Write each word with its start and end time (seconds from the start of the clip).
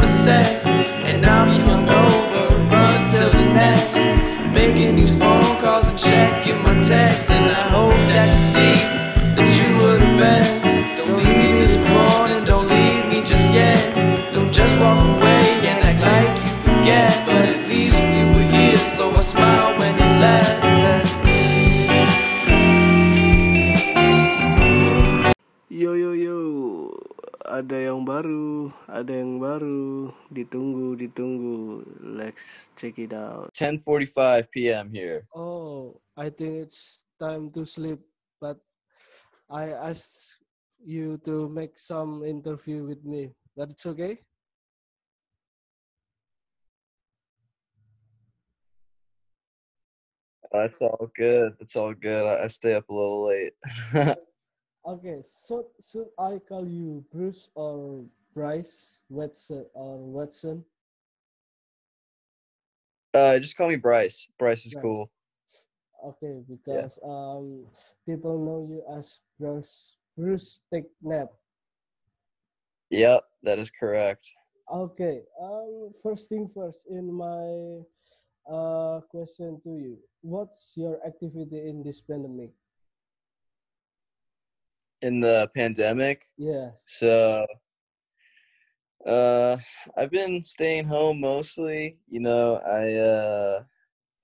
summer 0.00 0.06
sex. 0.06 0.63
Check 32.76 32.98
it 32.98 33.12
out. 33.12 33.52
10:45 33.54 34.50
p.m. 34.50 34.90
here. 34.92 35.26
Oh, 35.34 36.00
I 36.16 36.30
think 36.30 36.64
it's 36.66 37.04
time 37.18 37.50
to 37.52 37.64
sleep, 37.64 38.00
but 38.40 38.58
I 39.50 39.70
asked 39.72 40.38
you 40.84 41.18
to 41.24 41.48
make 41.48 41.78
some 41.78 42.24
interview 42.24 42.84
with 42.84 43.04
me. 43.04 43.30
That's 43.56 43.86
okay? 43.86 44.18
That's 50.52 50.82
all 50.82 51.10
good. 51.16 51.54
That's 51.58 51.76
all 51.76 51.94
good. 51.94 52.26
I, 52.26 52.44
I 52.44 52.46
stay 52.46 52.74
up 52.74 52.88
a 52.88 52.94
little 52.94 53.26
late. 53.26 53.54
Okay, 54.86 55.22
so 55.24 55.68
should 55.80 56.12
I 56.18 56.38
call 56.46 56.68
you 56.68 57.06
Bruce 57.10 57.48
or 57.54 58.04
Bryce 58.34 59.00
Watson 59.08 59.64
or 59.72 59.96
Watson? 59.96 60.62
Uh, 63.14 63.38
just 63.38 63.56
call 63.56 63.68
me 63.68 63.76
Bryce. 63.76 64.28
Bryce 64.38 64.66
is 64.66 64.74
Bryce. 64.74 64.82
cool. 64.82 65.10
Okay, 66.04 66.42
because 66.48 66.98
um 67.02 67.64
people 68.04 68.36
know 68.38 68.68
you 68.68 68.82
as 68.98 69.20
Bruce 69.40 69.96
Bruce 70.18 70.60
Take 70.72 70.84
Nap. 71.02 71.28
Yep, 72.90 73.24
that 73.42 73.58
is 73.58 73.70
correct. 73.70 74.30
Okay. 74.72 75.22
Um. 75.40 75.90
First 76.02 76.28
thing 76.28 76.48
first. 76.54 76.86
In 76.90 77.12
my 77.12 77.80
uh 78.52 79.00
question 79.08 79.60
to 79.64 79.70
you, 79.70 79.98
what's 80.20 80.72
your 80.76 81.00
activity 81.06 81.68
in 81.68 81.82
this 81.82 82.00
pandemic? 82.02 82.50
In 85.00 85.20
the 85.20 85.50
pandemic, 85.54 86.30
Yes. 86.36 86.72
so 86.86 87.46
uh, 89.06 89.56
I've 89.96 90.10
been 90.10 90.42
staying 90.42 90.86
home 90.86 91.20
mostly. 91.20 91.98
You 92.08 92.20
know, 92.20 92.56
I 92.56 92.94
uh, 92.94 93.62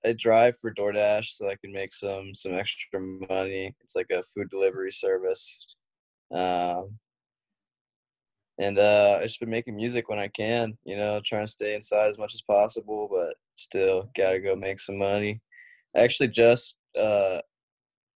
I 0.05 0.13
drive 0.13 0.57
for 0.57 0.73
DoorDash 0.73 1.25
so 1.35 1.49
I 1.49 1.55
can 1.55 1.71
make 1.71 1.93
some 1.93 2.33
some 2.35 2.53
extra 2.53 2.99
money. 2.99 3.75
It's 3.81 3.95
like 3.95 4.09
a 4.11 4.23
food 4.23 4.49
delivery 4.49 4.91
service. 4.91 5.65
Um, 6.33 6.99
and 8.59 8.77
uh, 8.77 9.17
I've 9.17 9.23
just 9.23 9.39
been 9.39 9.49
making 9.49 9.75
music 9.75 10.09
when 10.09 10.19
I 10.19 10.27
can. 10.27 10.77
You 10.83 10.97
know, 10.97 11.21
trying 11.23 11.45
to 11.45 11.51
stay 11.51 11.75
inside 11.75 12.07
as 12.07 12.17
much 12.17 12.33
as 12.33 12.41
possible, 12.41 13.09
but 13.11 13.35
still 13.55 14.09
gotta 14.15 14.39
go 14.39 14.55
make 14.55 14.79
some 14.79 14.97
money. 14.97 15.41
I 15.95 16.01
actually 16.01 16.29
just 16.29 16.75
uh, 16.99 17.39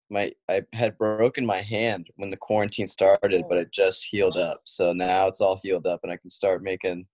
my 0.09 0.31
I 0.49 0.63
had 0.73 0.97
broken 0.97 1.45
my 1.45 1.61
hand 1.61 2.09
when 2.16 2.29
the 2.29 2.38
quarantine 2.38 2.88
started, 2.88 3.45
but 3.49 3.57
it 3.57 3.71
just 3.71 4.05
healed 4.05 4.38
up. 4.38 4.61
So 4.66 4.93
now 4.93 5.27
it's 5.27 5.41
all 5.41 5.57
healed 5.61 5.88
up, 5.88 6.01
and 6.03 6.11
I 6.11 6.17
can 6.17 6.29
start 6.29 6.63
making 6.63 7.07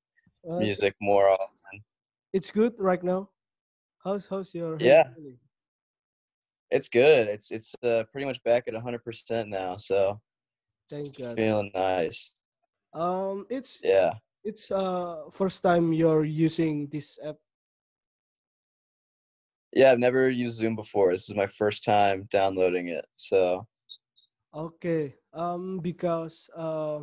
Uh, 0.50 0.58
music 0.58 0.96
more 1.00 1.30
often. 1.30 1.84
It's 2.34 2.50
good 2.52 2.74
right 2.80 3.04
now. 3.04 3.30
How's 4.04 4.26
how's 4.28 4.54
your 4.56 4.78
Yeah. 4.80 5.04
feeling? 5.16 5.38
It's 6.72 6.90
good. 6.90 7.28
It's 7.28 7.52
it's 7.52 7.76
uh, 7.84 8.04
pretty 8.12 8.26
much 8.26 8.42
back 8.44 8.68
at 8.68 8.74
hundred 8.76 9.04
percent 9.04 9.50
now, 9.50 9.78
so 9.78 10.20
Thank 10.90 11.18
God. 11.18 11.36
feeling 11.36 11.72
nice. 11.74 12.32
Um. 12.94 13.46
It's 13.50 13.80
Yeah. 13.84 14.14
it's 14.44 14.72
uh 14.72 15.30
first 15.32 15.62
time 15.64 15.94
you're 15.94 16.26
using 16.26 16.88
this 16.88 17.20
app. 17.24 17.38
Yeah, 19.74 19.92
I've 19.92 20.00
never 20.00 20.30
used 20.30 20.58
Zoom 20.58 20.76
before. 20.76 21.12
This 21.12 21.30
is 21.30 21.36
my 21.36 21.48
first 21.48 21.84
time 21.84 22.28
downloading 22.30 22.90
it. 22.90 23.06
So 23.16 23.68
Okay. 24.54 25.16
Um, 25.34 25.80
because 25.80 26.50
uh, 26.56 27.00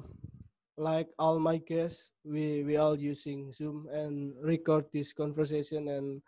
like 0.76 1.08
all 1.18 1.40
my 1.40 1.56
guests, 1.58 2.12
we 2.24 2.62
we 2.62 2.76
all 2.76 2.98
using 2.98 3.50
Zoom 3.52 3.88
and 3.88 4.36
record 4.40 4.84
this 4.92 5.12
conversation 5.12 5.88
and 5.88 6.20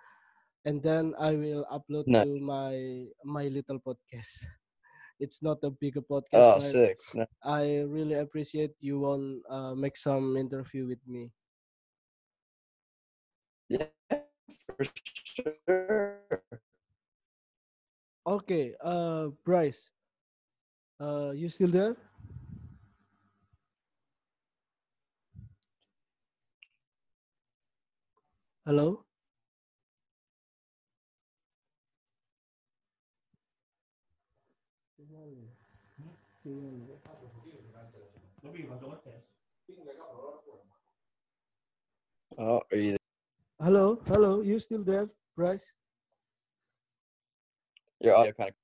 and 0.65 0.83
then 0.83 1.15
I 1.21 1.37
will 1.37 1.69
upload 1.69 2.09
to 2.09 2.41
my 2.41 3.05
my 3.25 3.49
little 3.49 3.81
podcast. 3.81 4.33
It's 5.21 5.45
not 5.45 5.61
a 5.61 5.69
bigger 5.69 6.01
oh, 6.01 6.09
podcast, 6.09 6.33
but 6.33 6.63
sick. 6.65 6.97
I 7.45 7.85
really 7.85 8.17
appreciate 8.17 8.73
you 8.81 9.05
want 9.05 9.45
uh, 9.53 9.77
make 9.77 10.01
some 10.01 10.41
interview 10.41 10.89
with 10.89 11.05
me. 11.05 11.29
Yeah, 13.69 13.93
for 14.67 14.85
sure. 14.85 16.19
Okay. 18.27 18.75
Uh, 18.83 19.29
Bryce. 19.45 19.91
Uh, 21.01 21.33
you 21.35 21.49
still 21.49 21.69
there? 21.71 21.97
Hello. 28.65 29.05
Oh, 42.39 42.63
are 42.73 42.77
you? 42.79 43.00
Hello, 43.61 44.01
hello. 44.07 44.41
You 44.41 44.59
still 44.59 44.83
there, 44.83 45.07
Bryce? 45.37 45.75
Your 48.01 48.15
audio 48.17 48.33
kind 48.33 48.49
of. 48.49 48.57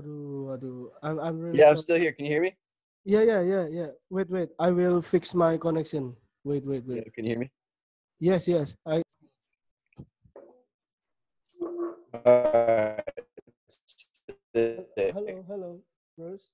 Aduh, 0.00 0.56
aduh. 0.56 0.88
I'm, 1.02 1.20
I'm 1.20 1.38
really. 1.38 1.58
Yeah, 1.58 1.68
I'm 1.68 1.76
still 1.76 1.98
here. 1.98 2.12
Can 2.12 2.24
you 2.24 2.32
hear 2.32 2.40
me? 2.40 2.56
Yeah, 3.04 3.20
yeah, 3.20 3.42
yeah, 3.42 3.66
yeah. 3.68 3.90
Wait, 4.08 4.30
wait. 4.30 4.48
I 4.58 4.70
will 4.70 5.02
fix 5.02 5.34
my 5.34 5.58
connection. 5.58 6.16
Wait, 6.42 6.64
wait, 6.64 6.84
Yeah, 6.86 7.04
wait. 7.04 7.12
can 7.12 7.24
you 7.24 7.30
hear 7.32 7.38
me? 7.40 7.50
Yes, 8.18 8.48
yes. 8.48 8.74
I. 8.86 9.02
Hello, 14.54 15.44
hello, 15.46 15.80
Bruce. 16.16 16.48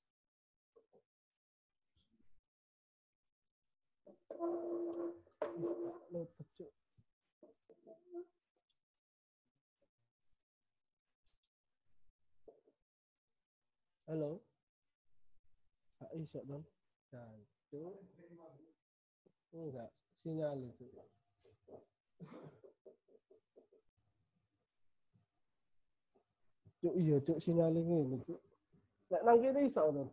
hello 14.06 14.38
à, 15.98 16.06
ý 16.12 16.26
sợ 16.32 16.40
lắm 16.48 16.62
à, 17.10 17.18
chú 17.70 17.94
không 19.52 19.72
dạ, 19.74 19.86
xin 20.24 20.38
nhà 20.38 20.54
lịch 20.54 20.74
sử 20.78 20.92
chú 26.82 26.94
giờ 26.96 27.20
chú 27.26 27.40
xin 27.40 27.56
nhà 27.56 27.68
lịch 27.68 28.20
chú, 28.26 28.38
lại 29.08 29.22
năng 29.26 29.42
cái 29.42 29.52
đi 29.62 29.72
sợ 29.74 29.92
rồi 29.94 30.06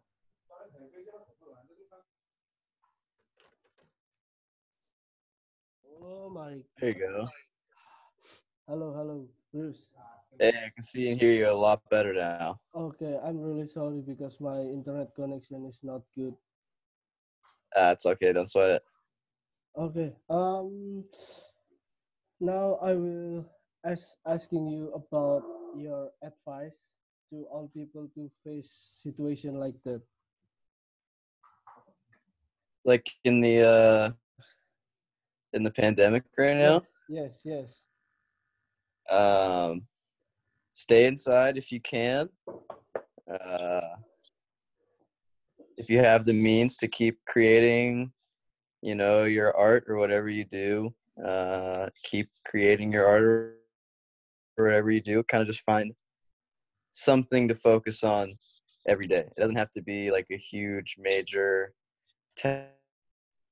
Oh 6.05 6.31
my. 6.31 6.63
hey 6.75 6.93
girl. 6.93 7.25
Hello, 8.67 8.91
hello, 8.95 9.27
Bruce. 9.51 9.79
Hey, 10.39 10.49
I 10.49 10.69
can 10.73 10.81
see 10.81 11.09
and 11.09 11.19
hear 11.19 11.31
you 11.31 11.49
a 11.49 11.53
lot 11.53 11.81
better 11.89 12.13
now. 12.13 12.59
Okay, 12.75 13.19
I'm 13.23 13.39
really 13.39 13.67
sorry 13.67 14.01
because 14.01 14.39
my 14.41 14.59
internet 14.59 15.13
connection 15.15 15.65
is 15.69 15.79
not 15.83 16.01
good. 16.15 16.33
That's 17.75 18.05
okay. 18.05 18.33
Don't 18.33 18.49
sweat 18.49 18.81
it. 18.81 18.83
Okay. 19.77 20.13
Um. 20.29 21.05
Now 22.39 22.77
I 22.81 22.93
will 22.93 23.45
ask 23.85 24.17
asking 24.25 24.67
you 24.67 24.91
about 24.93 25.43
your 25.77 26.09
advice 26.23 26.77
to 27.31 27.45
all 27.49 27.69
people 27.73 28.09
to 28.15 28.29
face 28.43 28.99
situation 29.01 29.59
like 29.59 29.75
that. 29.85 30.01
Like 32.85 33.09
in 33.23 33.39
the 33.39 33.61
uh 33.61 34.11
in 35.53 35.63
the 35.63 35.71
pandemic 35.71 36.23
right 36.37 36.57
now. 36.57 36.81
Yes, 37.07 37.41
yes. 37.45 37.85
Um, 39.09 39.85
stay 40.73 41.05
inside 41.05 41.57
if 41.57 41.71
you 41.71 41.79
can. 41.81 42.29
Uh, 43.31 43.81
if 45.77 45.89
you 45.89 45.99
have 45.99 46.25
the 46.25 46.33
means 46.33 46.77
to 46.77 46.87
keep 46.87 47.17
creating 47.27 48.11
you 48.81 48.95
know 48.95 49.23
your 49.23 49.55
art 49.57 49.85
or 49.87 49.97
whatever 49.97 50.29
you 50.29 50.45
do 50.45 50.93
uh 51.25 51.87
keep 52.03 52.29
creating 52.45 52.91
your 52.91 53.07
art 53.07 53.57
or 54.57 54.65
whatever 54.65 54.91
you 54.91 55.01
do 55.01 55.23
kind 55.23 55.41
of 55.41 55.47
just 55.47 55.63
find 55.63 55.93
something 56.91 57.47
to 57.47 57.55
focus 57.55 58.03
on 58.03 58.35
every 58.87 59.07
day 59.07 59.25
it 59.35 59.39
doesn't 59.39 59.55
have 59.55 59.71
to 59.71 59.81
be 59.81 60.11
like 60.11 60.27
a 60.31 60.37
huge 60.37 60.95
major 60.99 61.73
ta- 62.37 62.65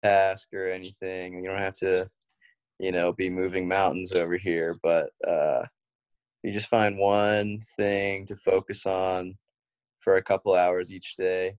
task 0.04 0.50
or 0.54 0.68
anything 0.68 1.44
you 1.44 1.50
don't 1.50 1.60
have 1.60 1.74
to 1.74 2.08
you 2.80 2.92
know 2.92 3.14
be 3.14 3.30
moving 3.30 3.68
mountains 3.68 4.12
over 4.12 4.38
here 4.38 4.76
but 4.84 5.10
uh 5.28 5.64
you 6.44 6.52
just 6.52 6.70
find 6.70 6.98
one 6.98 7.60
thing 7.78 8.26
to 8.26 8.36
focus 8.36 8.86
on 8.86 9.38
for 10.00 10.16
a 10.16 10.24
couple 10.24 10.56
hours 10.56 10.92
each 10.92 11.16
day 11.16 11.56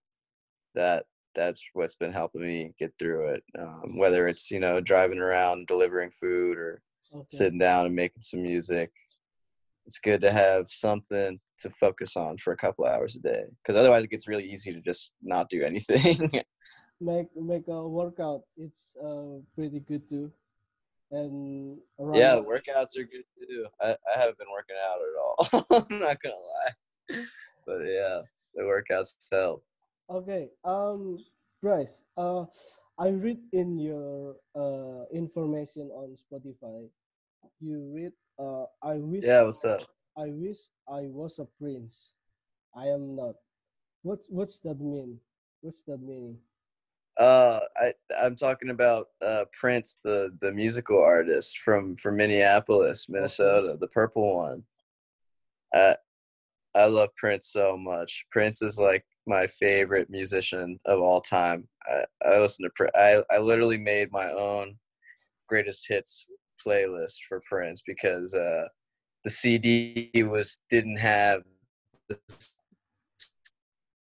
that 0.74 1.04
that's 1.34 1.64
what's 1.72 1.94
been 1.94 2.12
helping 2.12 2.42
me 2.42 2.72
get 2.78 2.92
through 2.98 3.28
it 3.28 3.42
um, 3.58 3.96
whether 3.96 4.26
it's 4.28 4.50
you 4.50 4.60
know 4.60 4.80
driving 4.80 5.18
around 5.18 5.66
delivering 5.66 6.10
food 6.10 6.58
or 6.58 6.80
Okay. 7.14 7.26
sitting 7.28 7.58
down 7.58 7.84
and 7.84 7.94
making 7.94 8.22
some 8.22 8.42
music 8.42 8.90
it's 9.84 9.98
good 9.98 10.22
to 10.22 10.32
have 10.32 10.66
something 10.68 11.38
to 11.58 11.68
focus 11.70 12.16
on 12.16 12.38
for 12.38 12.54
a 12.54 12.56
couple 12.56 12.86
hours 12.86 13.16
a 13.16 13.20
day 13.20 13.44
because 13.62 13.76
otherwise 13.78 14.02
it 14.02 14.10
gets 14.10 14.26
really 14.26 14.50
easy 14.50 14.72
to 14.72 14.80
just 14.80 15.12
not 15.22 15.50
do 15.50 15.62
anything 15.62 16.30
Make 17.00 17.34
make 17.34 17.66
a 17.66 17.82
workout. 17.88 18.42
It's 18.56 18.94
uh 18.96 19.40
pretty 19.56 19.80
good 19.80 20.08
too. 20.08 20.30
And 21.12 21.78
around 22.00 22.16
yeah 22.16 22.34
the 22.36 22.42
workouts 22.42 22.96
are 22.98 23.04
good 23.04 23.24
too 23.48 23.66
I, 23.80 23.90
I 24.12 24.18
haven't 24.18 24.38
been 24.38 24.48
working 24.50 24.76
out 24.82 25.00
at 25.00 25.16
all 25.20 25.66
i'm 25.90 25.98
not 25.98 26.22
gonna 26.22 26.34
lie 26.34 27.24
but 27.66 27.78
yeah 27.84 28.22
the 28.54 28.62
workouts 28.62 29.14
help 29.30 29.62
Okay. 30.10 30.48
Um, 30.64 31.18
Bryce. 31.62 32.02
Uh, 32.16 32.44
I 32.98 33.08
read 33.08 33.38
in 33.52 33.78
your 33.78 34.36
uh 34.54 35.04
information 35.12 35.88
on 35.94 36.16
Spotify. 36.20 36.88
You 37.60 37.90
read. 37.94 38.12
Uh, 38.38 38.64
I 38.82 38.96
wish. 38.98 39.24
yeah 39.24 39.42
what's 39.42 39.64
up 39.64 39.80
I 40.18 40.28
wish 40.28 40.68
I 40.88 41.08
was 41.08 41.38
a 41.38 41.46
prince. 41.58 42.12
I 42.76 42.88
am 42.88 43.16
not. 43.16 43.36
What 44.02 44.20
What's 44.28 44.58
that 44.60 44.80
mean? 44.80 45.18
What's 45.62 45.82
that 45.88 46.02
meaning? 46.02 46.36
Uh, 47.18 47.60
I 47.76 47.92
I'm 48.18 48.36
talking 48.36 48.70
about 48.70 49.08
uh 49.20 49.44
Prince, 49.52 49.98
the 50.02 50.36
the 50.40 50.52
musical 50.52 51.02
artist 51.02 51.58
from 51.58 51.96
from 51.96 52.16
Minneapolis, 52.16 53.08
Minnesota, 53.08 53.76
the 53.78 53.88
purple 53.88 54.36
one. 54.36 54.62
I 55.74 55.96
I 56.74 56.86
love 56.86 57.10
Prince 57.16 57.48
so 57.48 57.76
much. 57.76 58.24
Prince 58.30 58.62
is 58.62 58.78
like 58.78 59.04
my 59.26 59.46
favorite 59.46 60.08
musician 60.10 60.78
of 60.86 61.00
all 61.00 61.20
time. 61.20 61.68
I, 61.86 62.04
I 62.24 62.38
listen 62.38 62.64
to 62.64 62.70
Prince. 62.74 62.92
I 62.94 63.22
I 63.30 63.38
literally 63.38 63.78
made 63.78 64.10
my 64.10 64.30
own 64.30 64.76
greatest 65.48 65.86
hits 65.88 66.26
playlist 66.66 67.16
for 67.28 67.40
Prince 67.48 67.82
because 67.86 68.34
uh 68.34 68.68
the 69.24 69.30
CD 69.30 70.10
was 70.24 70.60
didn't 70.70 70.96
have 70.98 71.42
the 72.08 72.18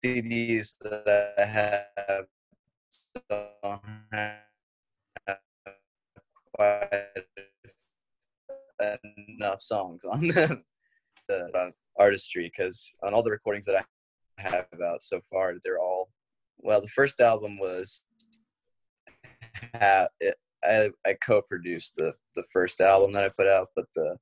CDs 0.03 0.77
that 0.81 1.35
I 1.37 1.45
have 1.45 2.25
quite 6.55 6.89
enough 9.27 9.61
songs 9.61 10.05
on 10.05 10.27
them. 10.29 10.63
The 11.27 11.49
uh, 11.55 11.69
artistry, 11.97 12.51
because 12.53 12.91
on 13.01 13.13
all 13.13 13.23
the 13.23 13.31
recordings 13.31 13.65
that 13.67 13.77
I 13.77 14.41
have 14.41 14.65
out 14.85 15.03
so 15.03 15.21
far, 15.29 15.53
they're 15.63 15.79
all 15.79 16.09
well. 16.57 16.81
The 16.81 16.87
first 16.87 17.21
album 17.21 17.57
was 17.59 18.03
I 19.73 20.07
I 20.63 21.13
co-produced 21.25 21.93
the 21.97 22.13
the 22.35 22.43
first 22.51 22.81
album 22.81 23.13
that 23.13 23.23
I 23.23 23.29
put 23.29 23.47
out, 23.47 23.69
but 23.75 23.85
the 23.95 24.17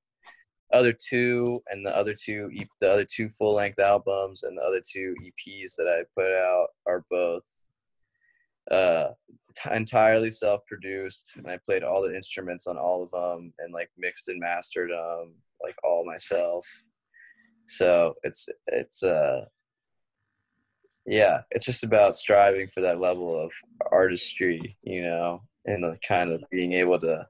other 0.74 0.94
two 0.94 1.62
and 1.70 1.86
the 1.86 1.96
other 1.96 2.14
two 2.14 2.50
the 2.80 2.92
other 2.92 3.06
two 3.06 3.30
full 3.30 3.56
length 3.56 3.80
albums 3.80 4.44
and 4.44 4.58
the 4.58 4.64
other 4.64 4.82
two 4.88 5.16
EPs 5.24 5.76
that 5.78 5.88
I 5.88 6.04
put 6.20 6.32
out 6.32 6.68
are 6.86 7.04
both 7.10 7.46
uh 8.70 9.10
t- 9.56 9.76
entirely 9.76 10.30
self-produced 10.30 11.38
and 11.38 11.48
i 11.48 11.58
played 11.66 11.84
all 11.84 12.02
the 12.02 12.16
instruments 12.16 12.68
on 12.68 12.78
all 12.78 13.04
of 13.04 13.12
them 13.12 13.52
and 13.60 13.74
like 13.74 13.90
mixed 13.98 14.30
and 14.30 14.40
mastered 14.40 14.92
them 14.92 15.34
like 15.64 15.76
all 15.84 16.06
myself. 16.06 16.66
So 17.68 18.16
it's 18.24 18.48
it's 18.68 19.04
uh 19.04 19.46
yeah 21.06 21.42
it's 21.52 21.66
just 21.66 21.84
about 21.84 22.16
striving 22.16 22.68
for 22.68 22.82
that 22.82 23.00
level 23.00 23.40
of 23.40 23.52
artistry 23.92 24.78
you 24.84 25.02
know 25.02 25.42
and 25.66 25.98
kind 26.08 26.32
of 26.32 26.44
being 26.52 26.74
able 26.74 27.00
to 27.00 27.26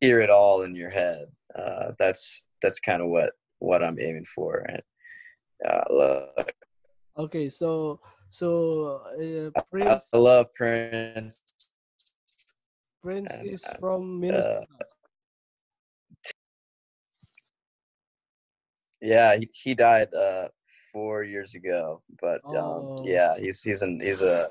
hear 0.00 0.20
it 0.20 0.30
all 0.30 0.62
in 0.62 0.74
your 0.74 0.90
head. 0.90 1.26
Uh 1.58 1.92
that's 1.98 2.46
that's 2.62 2.80
kind 2.80 3.02
of 3.02 3.08
what 3.08 3.32
what 3.58 3.82
i'm 3.82 3.98
aiming 3.98 4.24
for 4.24 4.64
and 4.68 4.82
uh, 5.66 5.84
look, 5.90 6.52
Okay, 7.16 7.48
so 7.48 8.00
so 8.34 8.98
uh, 9.14 9.54
I, 9.54 9.62
Prince 9.70 10.04
I 10.12 10.18
love 10.18 10.46
prince 10.54 11.38
Prince 13.00 13.30
and, 13.34 13.46
is 13.46 13.62
uh, 13.62 13.78
from 13.78 14.18
Minnesota. 14.18 14.66
Yeah, 19.00 19.36
he, 19.36 19.48
he 19.52 19.74
died 19.74 20.10
uh 20.14 20.48
four 20.90 21.22
years 21.22 21.54
ago, 21.54 22.02
but 22.20 22.42
um 22.50 22.90
Oh. 22.90 23.02
yeah, 23.04 23.38
he's 23.38 23.62
he's 23.62 23.82
an 23.82 24.00
he's 24.02 24.22
a 24.22 24.50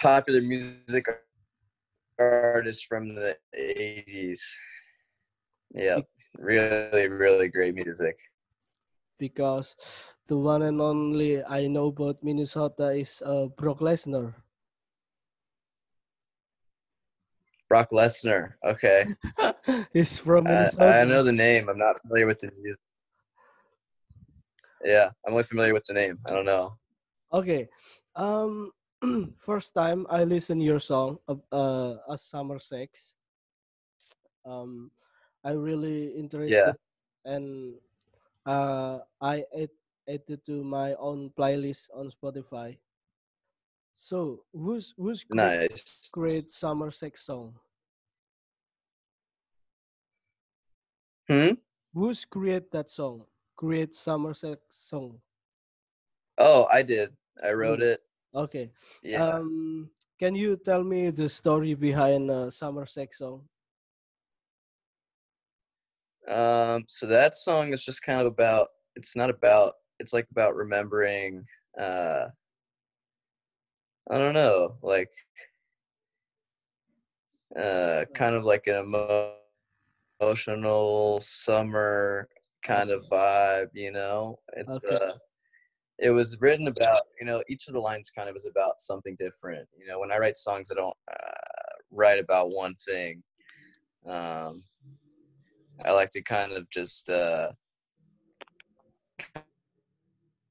popular 0.00 0.40
music 0.40 1.04
artist 2.18 2.86
from 2.86 3.14
the 3.14 3.36
eighties. 3.52 4.56
Yeah, 5.74 6.00
really, 6.38 7.08
really 7.08 7.48
great 7.48 7.74
music. 7.74 8.16
because 9.18 9.76
the 10.28 10.36
one 10.36 10.62
and 10.62 10.80
only 10.80 11.44
I 11.44 11.66
know 11.66 11.86
about 11.86 12.22
Minnesota 12.22 12.90
is 12.90 13.22
uh, 13.24 13.46
Brock 13.56 13.80
Lesnar. 13.80 14.34
Brock 17.68 17.90
Lesnar. 17.90 18.54
Okay, 18.64 19.06
He's 19.92 20.18
from 20.18 20.46
I, 20.46 20.68
Minnesota. 20.68 20.84
I 20.84 21.04
know 21.04 21.22
the 21.22 21.32
name. 21.32 21.68
I'm 21.68 21.78
not 21.78 22.00
familiar 22.00 22.26
with 22.26 22.40
the 22.40 22.52
music. 22.60 22.80
Yeah, 24.84 25.10
I'm 25.26 25.32
only 25.32 25.44
familiar 25.44 25.72
with 25.72 25.84
the 25.86 25.94
name. 25.94 26.18
I 26.26 26.32
don't 26.32 26.44
know. 26.44 26.76
Okay. 27.32 27.68
Um, 28.16 28.72
first 29.38 29.74
time 29.74 30.06
I 30.10 30.24
listen 30.24 30.60
your 30.60 30.80
song, 30.80 31.18
uh, 31.28 31.36
uh, 31.50 31.96
"A 32.08 32.18
Summer 32.18 32.58
Sex." 32.58 33.14
Um, 34.44 34.90
I 35.44 35.52
really 35.52 36.08
interested, 36.18 36.76
and 37.24 37.74
uh, 38.44 38.98
I 39.20 39.44
add 39.56 39.70
added 40.08 40.44
to 40.46 40.62
my 40.64 40.94
own 40.94 41.30
playlist 41.38 41.88
on 41.94 42.10
Spotify. 42.10 42.78
So, 43.94 44.44
who's 44.52 44.94
who's 44.96 45.22
great, 45.24 45.70
Nice. 45.70 46.08
great 46.12 46.50
summer 46.50 46.90
sex 46.90 47.22
song? 47.24 47.54
Hmm. 51.28 51.54
Who's 51.94 52.24
create 52.24 52.70
that 52.72 52.90
song? 52.90 53.24
Create 53.56 53.94
summer 53.94 54.34
sex 54.34 54.60
song. 54.70 55.20
Oh, 56.38 56.66
I 56.70 56.82
did. 56.82 57.12
I 57.42 57.52
wrote 57.52 57.80
Mm. 57.80 57.92
it. 57.94 58.02
Okay. 58.34 58.72
Yeah. 59.02 59.28
Um, 59.28 59.90
can 60.18 60.34
you 60.34 60.56
tell 60.56 60.82
me 60.82 61.10
the 61.10 61.28
story 61.28 61.74
behind 61.74 62.30
uh, 62.30 62.50
summer 62.50 62.86
sex 62.86 63.18
song? 63.18 63.46
Um, 66.26 66.84
so 66.88 67.06
that 67.06 67.34
song 67.34 67.72
is 67.72 67.84
just 67.84 68.02
kind 68.02 68.20
of 68.20 68.26
about 68.26 68.68
it's 68.94 69.16
not 69.16 69.28
about 69.28 69.74
it's 70.02 70.12
like 70.12 70.28
about 70.32 70.56
remembering 70.56 71.46
uh 71.78 72.26
I 74.10 74.18
don't 74.18 74.34
know, 74.34 74.76
like 74.82 75.10
uh 77.56 78.04
kind 78.14 78.34
of 78.34 78.44
like 78.44 78.66
an 78.66 78.84
emo- 78.84 79.34
emotional 80.20 81.20
summer 81.20 82.28
kind 82.64 82.90
of 82.90 83.02
vibe, 83.10 83.68
you 83.74 83.92
know. 83.92 84.38
It's 84.56 84.82
Okay. 84.84 84.96
uh 84.96 85.12
it 85.98 86.10
was 86.10 86.40
written 86.40 86.68
about, 86.68 87.02
you 87.20 87.26
know, 87.26 87.42
each 87.48 87.68
of 87.68 87.74
the 87.74 87.80
lines 87.80 88.10
kind 88.10 88.28
of 88.28 88.36
is 88.36 88.46
about 88.46 88.80
something 88.80 89.16
different. 89.16 89.68
You 89.78 89.86
know, 89.86 90.00
when 90.00 90.12
I 90.12 90.18
write 90.18 90.36
songs 90.36 90.70
I 90.72 90.76
don't 90.76 90.96
uh, 91.12 91.76
write 91.90 92.20
about 92.20 92.54
one 92.54 92.74
thing. 92.74 93.22
Um 94.06 94.62
I 95.84 95.92
like 95.92 96.10
to 96.10 96.22
kind 96.22 96.52
of 96.52 96.70
just 96.70 97.10
uh, 97.10 97.52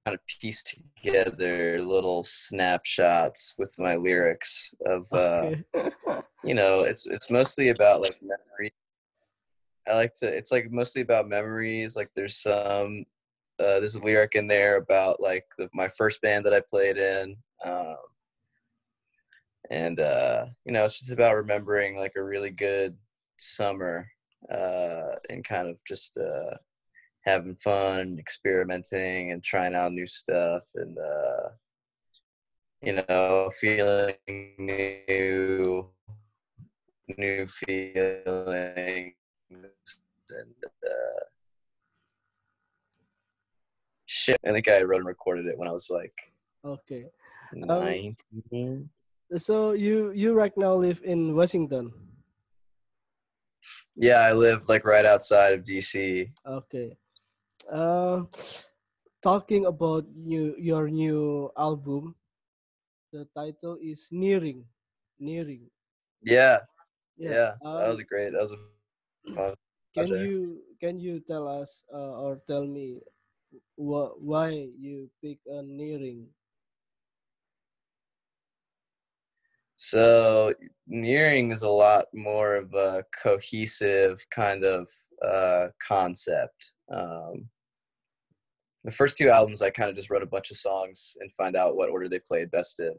kind 0.06 0.16
of 0.16 0.26
piece 0.28 0.64
together 0.64 1.80
little 1.82 2.24
snapshots 2.24 3.54
with 3.58 3.78
my 3.78 3.96
lyrics 3.96 4.74
of 4.86 5.12
uh, 5.14 5.52
you 6.44 6.54
know 6.54 6.82
it's 6.82 7.06
it's 7.06 7.30
mostly 7.30 7.70
about 7.70 8.02
like 8.02 8.20
memory. 8.22 8.74
I 9.88 9.96
like 9.96 10.14
to 10.16 10.28
it's 10.28 10.52
like 10.52 10.72
mostly 10.72 11.02
about 11.02 11.30
memories. 11.30 11.96
Like 11.96 12.10
there's 12.16 12.38
some 12.38 13.06
uh, 13.60 13.80
there's 13.80 13.96
a 13.96 14.04
lyric 14.04 14.36
in 14.36 14.48
there 14.48 14.78
about 14.78 15.22
like 15.22 15.46
the, 15.58 15.70
my 15.74 15.88
first 15.88 16.22
band 16.22 16.46
that 16.46 16.54
I 16.54 16.62
played 16.68 16.98
in. 16.98 17.36
Um, 17.64 17.96
and 19.70 20.00
uh, 20.00 20.46
you 20.66 20.72
know, 20.72 20.86
it's 20.86 21.00
just 21.00 21.12
about 21.12 21.36
remembering 21.36 21.98
like 21.98 22.14
a 22.16 22.24
really 22.24 22.50
good 22.50 22.96
summer 23.38 24.08
uh, 24.52 25.16
and 25.30 25.44
kind 25.46 25.68
of 25.68 25.78
just 25.88 26.18
uh, 26.18 26.58
having 27.24 27.56
fun, 27.56 28.18
experimenting, 28.20 29.32
and 29.32 29.44
trying 29.44 29.76
out 29.76 29.92
new 29.94 30.08
stuff, 30.08 30.64
and 30.76 30.98
uh, 30.98 31.50
you 32.82 33.04
know, 33.08 33.52
feeling 33.60 34.16
new, 34.28 35.90
new 37.18 37.46
feelings, 37.46 39.14
and 39.50 40.56
uh, 40.66 41.24
shit. 44.06 44.38
I 44.46 44.52
think 44.52 44.68
I 44.68 44.82
wrote 44.82 44.98
and 44.98 45.06
recorded 45.06 45.46
it 45.46 45.58
when 45.58 45.68
I 45.68 45.72
was 45.72 45.90
like 45.90 46.14
Okay. 46.66 47.06
nineteen. 47.54 48.90
So 49.38 49.72
you 49.72 50.12
you 50.12 50.34
right 50.34 50.56
now 50.58 50.74
live 50.76 51.02
in 51.04 51.36
Washington. 51.36 51.92
Yeah, 53.96 54.20
I 54.20 54.34
live 54.34 54.68
like 54.68 54.86
right 54.86 55.06
outside 55.06 55.54
of 55.54 55.64
DC. 55.64 56.32
Okay. 56.46 56.98
Uh, 57.70 58.24
talking 59.22 59.66
about 59.66 60.06
new 60.16 60.56
your 60.58 60.90
new 60.90 61.52
album, 61.58 62.16
the 63.12 63.26
title 63.36 63.78
is 63.82 64.10
Nearing. 64.12 64.66
Nearing. 65.20 65.70
Yeah, 66.24 66.60
yeah, 67.18 67.56
uh, 67.64 67.96
that 68.00 68.00
was 68.00 68.00
a 68.00 68.06
great. 68.06 68.34
That 68.34 68.42
was 68.42 68.54
a 68.54 69.32
fun. 69.34 69.56
can 69.96 70.10
project. 70.10 70.14
you 70.14 70.64
can 70.82 71.00
you 71.00 71.20
tell 71.20 71.48
us 71.48 71.84
uh, 71.94 72.14
or 72.24 72.42
tell 72.48 72.66
me 72.66 73.00
wh- 73.76 74.16
why 74.20 74.50
you 74.78 75.10
pick 75.22 75.40
a 75.48 75.62
Nearing? 75.64 76.28
So 79.76 80.54
nearing 80.88 81.52
is 81.52 81.64
a 81.64 81.70
lot 81.70 82.08
more 82.14 82.56
of 82.56 82.74
a 82.74 83.06
cohesive 83.24 84.26
kind 84.30 84.64
of 84.64 84.90
uh, 85.26 85.68
concept. 85.86 86.74
Um, 86.92 87.48
the 88.84 88.92
first 88.92 89.18
two 89.18 89.30
albums, 89.30 89.62
I 89.62 89.70
kind 89.70 89.90
of 89.90 89.96
just 89.96 90.10
wrote 90.10 90.24
a 90.24 90.28
bunch 90.28 90.52
of 90.52 90.58
songs 90.58 91.16
and 91.20 91.32
find 91.34 91.56
out 91.56 91.76
what 91.76 91.90
order 91.90 92.10
they 92.10 92.20
played 92.20 92.52
best 92.52 92.80
in. 92.80 92.96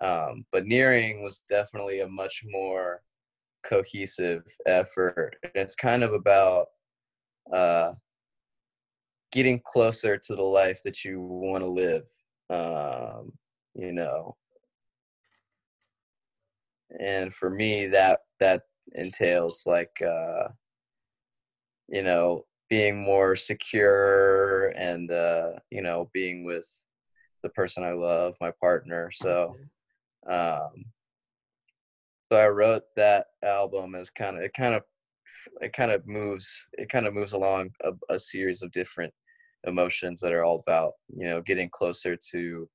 Um, 0.00 0.46
but 0.52 0.66
nearing 0.66 1.22
was 1.22 1.42
definitely 1.50 2.00
a 2.00 2.08
much 2.08 2.42
more 2.48 3.02
cohesive 3.64 4.44
effort. 4.66 5.36
And 5.42 5.52
it's 5.54 5.74
kind 5.74 6.02
of 6.02 6.12
about 6.12 6.66
uh, 7.52 7.92
getting 9.32 9.60
closer 9.64 10.16
to 10.16 10.34
the 10.34 10.42
life 10.42 10.80
that 10.84 11.04
you 11.04 11.20
want 11.20 11.62
to 11.62 11.68
live. 11.68 12.04
Um, 12.48 13.32
you 13.74 13.92
know, 13.92 14.36
and 16.98 17.32
for 17.32 17.50
me 17.50 17.86
that 17.86 18.20
that 18.40 18.62
entails 18.92 19.62
like 19.66 20.02
uh 20.02 20.48
you 21.90 22.02
know 22.02 22.44
being 22.68 23.02
more 23.02 23.34
secure 23.34 24.68
and 24.76 25.10
uh 25.10 25.50
you 25.70 25.82
know 25.82 26.08
being 26.12 26.44
with 26.44 26.66
the 27.42 27.48
person 27.50 27.82
i 27.82 27.92
love 27.92 28.34
my 28.40 28.52
partner 28.60 29.10
so 29.10 29.54
um 30.28 30.84
so 32.30 32.38
i 32.38 32.46
wrote 32.46 32.82
that 32.96 33.26
album 33.44 33.94
as 33.94 34.10
kind 34.10 34.36
of 34.36 34.42
it 34.42 34.52
kind 34.54 34.74
of 34.74 34.82
it 35.60 35.72
kind 35.72 35.90
of 35.90 36.06
moves 36.06 36.68
it 36.74 36.88
kind 36.88 37.06
of 37.06 37.14
moves 37.14 37.32
along 37.32 37.70
a, 37.84 37.92
a 38.08 38.18
series 38.18 38.62
of 38.62 38.70
different 38.72 39.12
emotions 39.64 40.20
that 40.20 40.32
are 40.32 40.44
all 40.44 40.62
about 40.66 40.92
you 41.14 41.24
know 41.24 41.40
getting 41.40 41.68
closer 41.70 42.16
to 42.16 42.68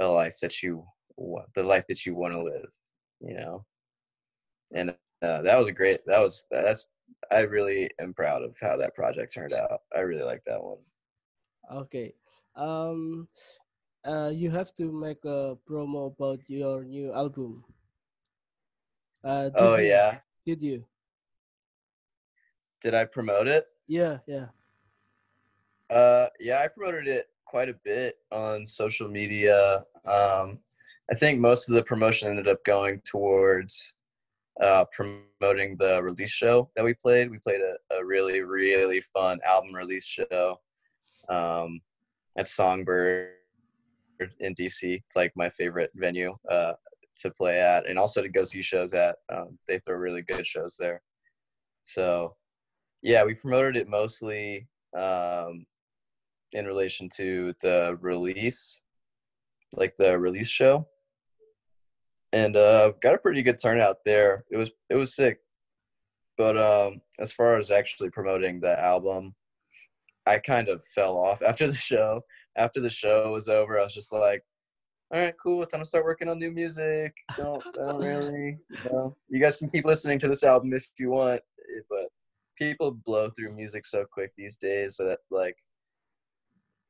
a 0.00 0.06
life 0.06 0.36
that 0.42 0.62
you 0.62 0.84
want 1.16 1.46
the 1.54 1.62
life 1.62 1.84
that 1.88 2.04
you 2.04 2.14
want 2.14 2.32
to 2.34 2.42
live 2.42 2.70
you 3.20 3.34
know? 3.34 3.64
And 4.74 4.90
uh, 5.22 5.42
that 5.42 5.58
was 5.58 5.68
a 5.68 5.72
great 5.72 6.00
that 6.06 6.20
was 6.20 6.44
that's 6.50 6.86
i 7.32 7.40
really 7.40 7.90
am 8.00 8.12
proud 8.14 8.42
of 8.42 8.54
how 8.60 8.76
that 8.76 8.94
project 8.94 9.32
turned 9.34 9.52
out 9.54 9.82
i 9.94 10.00
really 10.00 10.24
like 10.24 10.42
that 10.44 10.62
one 10.62 10.78
Okay. 11.68 12.14
Um, 12.54 13.26
uh, 14.04 14.30
you 14.32 14.50
have 14.52 14.72
to 14.76 14.92
make 14.92 15.24
a 15.24 15.58
promo 15.68 16.06
about 16.14 16.38
your 16.46 16.84
new 16.84 17.12
album. 17.12 17.64
Uh, 19.24 19.50
oh 19.56 19.74
you- 19.74 19.88
yeah 19.88 20.20
Did 20.46 20.62
you? 20.62 20.86
did 22.80 22.94
i 22.94 23.04
promote 23.04 23.48
it 23.48 23.66
Yeah, 23.88 24.18
yeah. 24.28 24.46
Uh, 25.90 26.28
yeah, 26.38 26.60
I 26.60 26.68
promoted 26.68 27.08
it 27.08 27.26
quite 27.44 27.68
a 27.68 27.74
bit 27.84 28.18
on 28.30 28.64
social 28.66 29.08
media. 29.08 29.84
Um, 30.04 30.58
I 31.10 31.14
think 31.14 31.40
most 31.40 31.68
of 31.68 31.74
the 31.74 31.82
promotion 31.82 32.28
ended 32.28 32.46
up 32.48 32.62
going 32.64 33.00
towards 33.04 33.94
uh, 34.62 34.84
promoting 34.92 35.76
the 35.76 36.02
release 36.02 36.30
show 36.30 36.70
that 36.76 36.84
we 36.84 36.94
played. 36.94 37.30
We 37.30 37.38
played 37.38 37.60
a, 37.60 37.96
a 37.96 38.04
really, 38.04 38.40
really 38.40 39.00
fun 39.00 39.38
album 39.44 39.74
release 39.74 40.06
show 40.06 40.58
um, 41.28 41.80
at 42.38 42.46
Songbyrd 42.46 43.30
in 44.40 44.54
DC. 44.54 44.82
It's 44.82 45.16
like 45.16 45.32
my 45.36 45.48
favorite 45.48 45.90
venue 45.94 46.34
uh, 46.50 46.72
to 47.18 47.30
play 47.30 47.60
at, 47.60 47.88
and 47.88 47.98
also 47.98 48.22
to 48.22 48.28
go 48.28 48.44
see 48.44 48.62
shows 48.62 48.94
at. 48.94 49.16
Um, 49.32 49.58
they 49.68 49.78
throw 49.78 49.96
really 49.96 50.22
good 50.22 50.46
shows 50.46 50.76
there. 50.78 51.02
So, 51.82 52.34
yeah, 53.02 53.24
we 53.24 53.34
promoted 53.34 53.76
it 53.76 53.88
mostly 53.88 54.68
um, 54.96 55.66
in 56.52 56.66
relation 56.66 57.08
to 57.16 57.54
the 57.60 57.96
release, 58.00 58.80
like 59.74 59.96
the 59.96 60.18
release 60.18 60.48
show, 60.48 60.86
and 62.36 62.54
uh, 62.54 62.92
got 63.00 63.14
a 63.14 63.18
pretty 63.18 63.42
good 63.42 63.58
turnout 63.60 63.96
there. 64.04 64.44
It 64.50 64.58
was 64.58 64.70
it 64.90 64.94
was 64.94 65.16
sick, 65.16 65.38
but 66.36 66.56
um, 66.58 67.00
as 67.18 67.32
far 67.32 67.56
as 67.56 67.70
actually 67.70 68.10
promoting 68.10 68.60
the 68.60 68.78
album, 68.78 69.34
I 70.26 70.38
kind 70.38 70.68
of 70.68 70.84
fell 70.94 71.16
off 71.16 71.40
after 71.46 71.66
the 71.66 71.74
show. 71.74 72.20
After 72.58 72.80
the 72.80 72.90
show 72.90 73.32
was 73.32 73.48
over, 73.48 73.78
I 73.78 73.84
was 73.84 73.94
just 73.94 74.12
like, 74.12 74.42
"All 75.10 75.20
right, 75.20 75.34
cool. 75.42 75.64
Time 75.64 75.80
to 75.80 75.86
start 75.86 76.04
working 76.04 76.28
on 76.28 76.38
new 76.38 76.50
music." 76.50 77.14
Don't 77.38 77.64
don't 77.74 78.02
really, 78.02 78.58
you 78.68 78.78
know. 78.84 79.16
You 79.30 79.40
guys 79.40 79.56
can 79.56 79.68
keep 79.68 79.86
listening 79.86 80.18
to 80.18 80.28
this 80.28 80.44
album 80.44 80.74
if 80.74 80.86
you 80.98 81.10
want, 81.10 81.40
eh, 81.40 81.80
but 81.88 82.08
people 82.58 82.90
blow 82.90 83.30
through 83.30 83.54
music 83.54 83.86
so 83.86 84.04
quick 84.12 84.32
these 84.36 84.58
days 84.58 84.96
that 84.98 85.20
like 85.30 85.56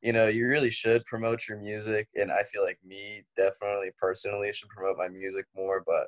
you 0.07 0.13
know 0.13 0.29
you 0.29 0.47
really 0.47 0.71
should 0.71 1.05
promote 1.05 1.49
your 1.49 1.59
music 1.59 2.09
and 2.15 2.31
i 2.31 2.43
feel 2.45 2.63
like 2.63 2.79
me 2.87 3.25
definitely 3.37 3.91
personally 4.01 4.53
should 4.53 4.69
promote 4.69 4.97
my 4.97 5.09
music 5.09 5.47
more 5.57 5.83
but 5.85 6.07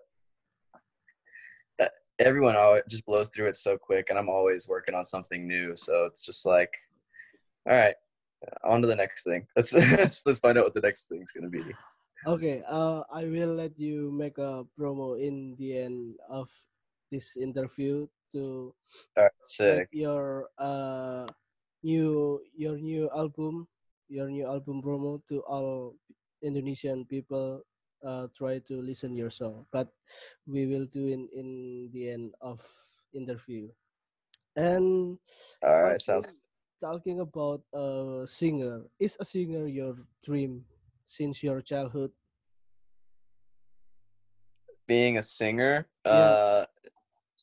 uh, 1.85 1.89
everyone 2.21 2.55
always 2.55 2.83
just 2.89 3.05
blows 3.07 3.29
through 3.29 3.49
it 3.49 3.57
so 3.57 3.77
quick 3.77 4.07
and 4.09 4.19
i'm 4.19 4.29
always 4.29 4.69
working 4.69 4.95
on 4.95 5.05
something 5.05 5.49
new 5.49 5.75
so 5.75 6.05
it's 6.05 6.25
just 6.25 6.47
like 6.47 6.73
all 7.69 7.75
right 7.75 7.97
on 8.63 8.81
to 8.83 8.87
the 8.87 8.95
next 8.95 9.25
thing. 9.25 9.47
Let's 9.57 9.73
let's, 9.73 10.23
let's 10.25 10.39
find 10.39 10.57
out 10.59 10.65
what 10.65 10.75
the 10.75 10.81
next 10.81 11.09
thing's 11.09 11.33
going 11.33 11.51
to 11.51 11.51
be. 11.51 11.65
Okay. 12.27 12.63
Uh, 12.69 13.03
I 13.13 13.25
will 13.25 13.55
let 13.55 13.79
you 13.79 14.13
make 14.13 14.39
a 14.39 14.65
promo 14.79 15.21
in 15.21 15.57
the 15.59 15.79
end 15.79 16.15
of 16.29 16.49
this 17.11 17.37
interview 17.37 18.07
to 18.33 18.75
all 19.17 19.25
right 19.25 19.33
sick. 19.41 19.89
your 19.91 20.51
uh 20.59 21.27
new 21.83 22.39
your 22.55 22.77
new 22.77 23.09
album 23.17 23.67
your 24.09 24.29
new 24.29 24.47
album 24.47 24.83
promo 24.83 25.21
to 25.29 25.41
all 25.45 25.95
Indonesian 26.43 27.05
people 27.05 27.63
uh 28.05 28.29
try 28.37 28.59
to 28.63 28.79
listen 28.79 29.17
your 29.19 29.31
song 29.31 29.67
but 29.75 29.91
we 30.47 30.67
will 30.71 30.87
do 30.87 31.11
in 31.11 31.27
in 31.35 31.91
the 31.93 32.11
end 32.11 32.35
of 32.41 32.63
interview. 33.13 33.69
And 34.57 35.19
all 35.63 35.83
right 35.83 36.01
sounds 36.01 36.31
talking, 36.81 37.21
about 37.21 37.63
a 37.75 38.23
singer. 38.27 38.87
Is 38.99 39.17
a 39.19 39.25
singer 39.25 39.67
your 39.67 39.99
dream 40.23 40.65
since 41.07 41.43
your 41.43 41.61
childhood? 41.61 42.11
Being 44.87 45.19
a 45.19 45.23
singer? 45.23 45.89
Yes. 46.07 46.15
uh 46.15 46.67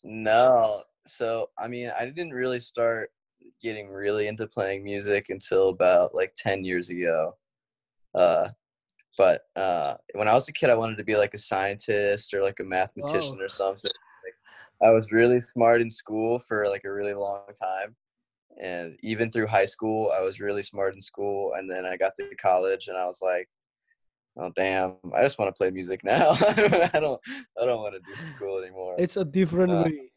no. 0.03 0.83
So 1.07 1.51
i 1.57 1.67
mean 1.67 1.91
i 1.93 2.05
didn't 2.05 2.33
really 2.33 2.59
start 2.59 3.11
getting 3.61 3.89
really 3.89 4.27
into 4.27 4.47
playing 4.47 4.83
music 4.83 5.27
until 5.29 5.69
about 5.69 6.13
like 6.15 6.33
10 6.35 6.63
years 6.63 6.89
ago. 6.89 7.35
Uh 8.13 8.49
but 9.17 9.43
uh 9.55 9.95
when 10.13 10.27
i 10.27 10.33
was 10.33 10.49
a 10.49 10.51
kid 10.53 10.69
i 10.69 10.75
wanted 10.75 10.97
to 10.97 11.03
be 11.03 11.15
like 11.15 11.33
a 11.33 11.37
scientist 11.37 12.33
or 12.33 12.43
like 12.43 12.59
a 12.59 12.63
mathematician 12.63 13.39
or 13.39 13.47
something. 13.47 13.91
Like, 14.25 14.89
i 14.89 14.91
was 14.91 15.11
really 15.11 15.39
smart 15.39 15.81
in 15.81 15.89
school 15.89 16.39
for 16.39 16.67
like 16.67 16.83
a 16.85 16.91
really 16.91 17.13
long 17.13 17.43
time. 17.57 17.95
And 18.61 18.97
even 19.03 19.31
through 19.31 19.47
high 19.47 19.65
school 19.65 20.11
i 20.13 20.21
was 20.21 20.39
really 20.41 20.63
smart 20.63 20.95
in 20.95 21.01
school. 21.01 21.53
And 21.57 21.69
then 21.69 21.85
i 21.85 21.95
got 21.97 22.13
to 22.15 22.35
college 22.35 22.87
and 22.89 22.97
i 22.97 23.05
was 23.05 23.21
like 23.21 23.47
oh 24.37 24.51
damn 24.55 24.95
i 25.13 25.21
just 25.21 25.39
want 25.39 25.47
to 25.47 25.57
play 25.57 25.71
music 25.71 26.01
now. 26.03 26.31
I 26.93 26.99
don't 26.99 27.21
i 27.61 27.65
don't 27.65 27.81
want 27.81 27.95
to 27.95 28.01
do 28.01 28.29
school 28.31 28.59
anymore. 28.61 28.95
It's 28.97 29.15
a 29.15 29.23
different 29.23 29.71
Uh, 29.71 29.83
way 29.85 30.11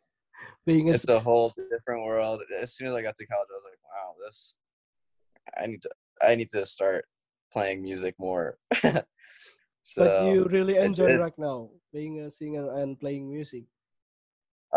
being 0.69 0.87
a 0.91 0.93
it's 0.93 1.09
a 1.09 1.21
whole 1.29 1.49
different 1.75 2.03
world 2.09 2.39
as 2.63 2.69
soon 2.75 2.87
as 2.89 2.95
i 2.99 3.03
got 3.07 3.17
to 3.17 3.27
college 3.33 3.51
i 3.53 3.57
was 3.59 3.67
like 3.71 3.83
wow 3.89 4.09
this 4.23 4.39
i 5.61 5.67
need 5.71 5.83
to 5.87 5.91
i 6.29 6.35
need 6.39 6.51
to 6.57 6.63
start 6.77 7.03
playing 7.55 7.79
music 7.91 8.15
more 8.19 8.47
So 9.93 9.99
but 10.03 10.13
you 10.27 10.45
really 10.57 10.77
it- 10.77 10.85
enjoy 10.89 11.11
it- 11.13 11.21
right 11.25 11.39
now 11.39 11.59
being 11.93 12.15
a 12.21 12.31
singer 12.31 12.67
and 12.81 13.01
playing 13.03 13.25
music. 13.37 13.65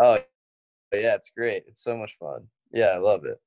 oh 0.02 0.18
yeah, 0.94 1.16
it's 1.20 1.32
great. 1.40 1.64
It's 1.70 1.84
so 1.84 1.96
much 2.02 2.14
fun. 2.18 2.42
Yeah, 2.80 2.92
I 2.98 3.00
love 3.12 3.24
it. 3.32 3.40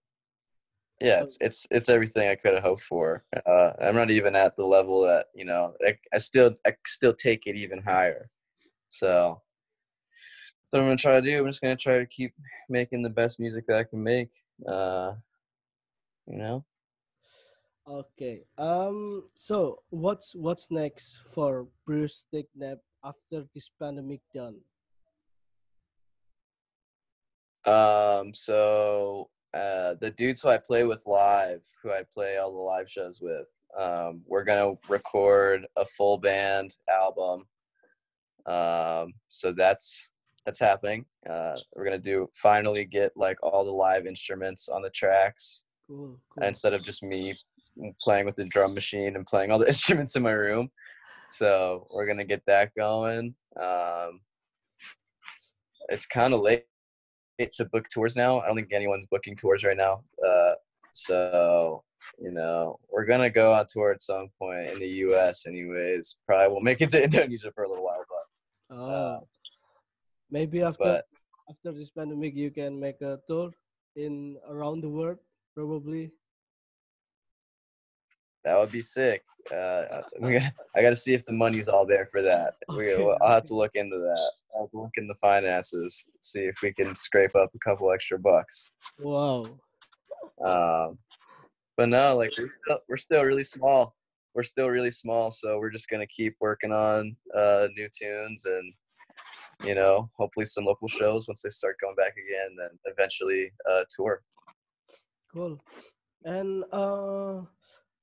Yeah, 1.00 1.20
it's 1.24 1.36
it's 1.46 1.60
it's 1.76 1.88
everything 1.88 2.26
I 2.28 2.36
could 2.40 2.54
have 2.54 2.62
hoped 2.68 2.82
for. 2.92 3.24
Uh, 3.52 3.70
I'm 3.84 3.94
not 4.00 4.10
even 4.10 4.34
at 4.44 4.56
the 4.56 4.64
level 4.76 5.02
that 5.08 5.26
you 5.34 5.44
know. 5.50 5.74
I, 5.88 5.92
I 6.16 6.18
still 6.18 6.50
I 6.68 6.72
still 6.86 7.12
take 7.26 7.42
it 7.46 7.56
even 7.64 7.80
higher. 7.82 8.22
So 8.88 9.42
what 10.74 10.80
I'm 10.80 10.86
gonna 10.86 10.96
try 10.96 11.20
to 11.20 11.22
do. 11.22 11.38
I'm 11.38 11.46
just 11.46 11.62
gonna 11.62 11.76
try 11.76 11.98
to 11.98 12.06
keep 12.06 12.34
making 12.68 13.02
the 13.02 13.10
best 13.10 13.38
music 13.38 13.66
that 13.68 13.76
I 13.76 13.84
can 13.84 14.02
make. 14.02 14.30
Uh, 14.66 15.12
you 16.26 16.36
know. 16.36 16.64
Okay. 17.88 18.42
Um. 18.58 19.24
So 19.34 19.80
what's 19.90 20.34
what's 20.34 20.70
next 20.70 21.20
for 21.32 21.66
Bruce 21.86 22.26
Take 22.32 22.48
Nap 22.56 22.78
after 23.04 23.44
this 23.54 23.70
pandemic 23.80 24.20
done? 24.34 24.56
Um, 27.66 28.34
so 28.34 29.30
uh, 29.54 29.94
the 30.00 30.10
dudes 30.10 30.42
who 30.42 30.48
I 30.48 30.58
play 30.58 30.84
with 30.84 31.06
live, 31.06 31.62
who 31.82 31.90
I 31.92 32.02
play 32.12 32.36
all 32.36 32.52
the 32.52 32.58
live 32.58 32.90
shows 32.90 33.20
with, 33.22 33.48
um, 33.78 34.22
we're 34.26 34.44
gonna 34.44 34.74
record 34.88 35.66
a 35.76 35.86
full 35.86 36.18
band 36.18 36.76
album. 36.90 37.46
Um, 38.46 39.14
so 39.28 39.52
that's 39.52 40.10
that's 40.44 40.58
happening. 40.58 41.04
Uh, 41.28 41.56
we're 41.74 41.84
gonna 41.84 41.98
do 41.98 42.28
finally 42.34 42.84
get 42.84 43.12
like 43.16 43.36
all 43.42 43.64
the 43.64 43.70
live 43.70 44.06
instruments 44.06 44.68
on 44.68 44.82
the 44.82 44.90
tracks 44.90 45.64
Cool. 45.88 46.18
cool. 46.38 46.46
instead 46.46 46.72
of 46.74 46.84
just 46.84 47.02
me 47.02 47.34
playing 48.00 48.24
with 48.24 48.36
the 48.36 48.44
drum 48.46 48.74
machine 48.74 49.16
and 49.16 49.26
playing 49.26 49.50
all 49.50 49.58
the 49.58 49.66
instruments 49.74 50.16
in 50.16 50.22
my 50.22 50.32
room. 50.32 50.70
So 51.30 51.86
we're 51.92 52.06
gonna 52.06 52.24
get 52.24 52.42
that 52.46 52.72
going. 52.76 53.34
Um, 53.60 54.20
it's 55.88 56.06
kind 56.06 56.32
of 56.34 56.40
late 56.40 56.64
to 57.54 57.64
book 57.66 57.86
tours 57.92 58.16
now. 58.16 58.40
I 58.40 58.46
don't 58.46 58.56
think 58.56 58.72
anyone's 58.72 59.06
booking 59.10 59.36
tours 59.36 59.64
right 59.64 59.76
now. 59.76 60.02
Uh, 60.26 60.52
so 60.92 61.82
you 62.18 62.30
know 62.30 62.78
we're 62.92 63.06
gonna 63.06 63.30
go 63.30 63.52
on 63.54 63.66
tour 63.68 63.90
at 63.92 64.00
some 64.02 64.28
point 64.38 64.70
in 64.70 64.78
the 64.78 64.86
U.S. 64.88 65.46
Anyways, 65.46 66.16
probably 66.26 66.48
won't 66.52 66.64
make 66.64 66.80
it 66.80 66.90
to 66.90 67.02
Indonesia 67.04 67.50
for 67.54 67.64
a 67.64 67.68
little 67.68 67.84
while, 67.84 68.04
but 68.70 68.76
oh. 68.76 69.26
Maybe 70.34 70.62
after 70.62 70.82
but 70.82 71.04
after 71.48 71.70
this 71.70 71.90
pandemic, 71.90 72.34
you 72.34 72.50
can 72.50 72.80
make 72.80 73.00
a 73.02 73.20
tour 73.28 73.52
in 73.94 74.36
around 74.50 74.80
the 74.80 74.88
world, 74.88 75.18
probably. 75.54 76.10
that 78.44 78.58
would 78.58 78.72
be 78.72 78.80
sick. 78.80 79.22
Uh, 79.52 80.02
I 80.74 80.82
got 80.82 80.90
to 80.90 80.96
see 80.96 81.14
if 81.14 81.24
the 81.24 81.32
money's 81.32 81.68
all 81.68 81.86
there 81.86 82.08
for 82.10 82.20
that. 82.22 82.54
We, 82.68 82.92
I'll 82.92 83.34
have 83.36 83.44
to 83.44 83.54
look 83.54 83.76
into 83.76 83.98
that. 83.98 84.32
I'll 84.52 84.62
have 84.62 84.72
to 84.72 84.80
look 84.80 84.96
in 84.96 85.06
the 85.06 85.14
finances, 85.14 86.04
see 86.18 86.40
if 86.40 86.56
we 86.64 86.72
can 86.72 86.96
scrape 86.96 87.36
up 87.36 87.50
a 87.54 87.58
couple 87.60 87.92
extra 87.92 88.18
bucks. 88.18 88.72
Wow. 88.98 89.44
Um, 90.44 90.98
but 91.76 91.90
no, 91.90 92.16
like 92.16 92.32
we're 92.36 92.48
still 92.48 92.78
we're 92.88 92.96
still 92.96 93.22
really 93.22 93.44
small. 93.44 93.94
We're 94.34 94.42
still 94.42 94.66
really 94.66 94.90
small, 94.90 95.30
so 95.30 95.60
we're 95.60 95.70
just 95.70 95.88
gonna 95.88 96.08
keep 96.08 96.34
working 96.40 96.72
on 96.72 97.14
uh, 97.32 97.68
new 97.76 97.88
tunes 97.96 98.46
and 98.46 98.74
you 99.62 99.74
know 99.74 100.10
hopefully 100.16 100.46
some 100.46 100.64
local 100.64 100.88
shows 100.88 101.28
once 101.28 101.42
they 101.42 101.50
start 101.50 101.76
going 101.80 101.96
back 101.96 102.12
again. 102.12 102.56
Then 102.58 102.78
eventually 102.86 103.52
uh, 103.70 103.84
tour. 103.94 104.22
Cool. 105.32 105.60
And 106.24 106.64
uh, 106.72 107.42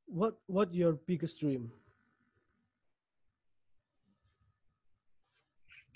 what 0.06 0.36
what 0.48 0.74
your 0.74 0.94
biggest 0.94 1.40
dream? 1.40 1.72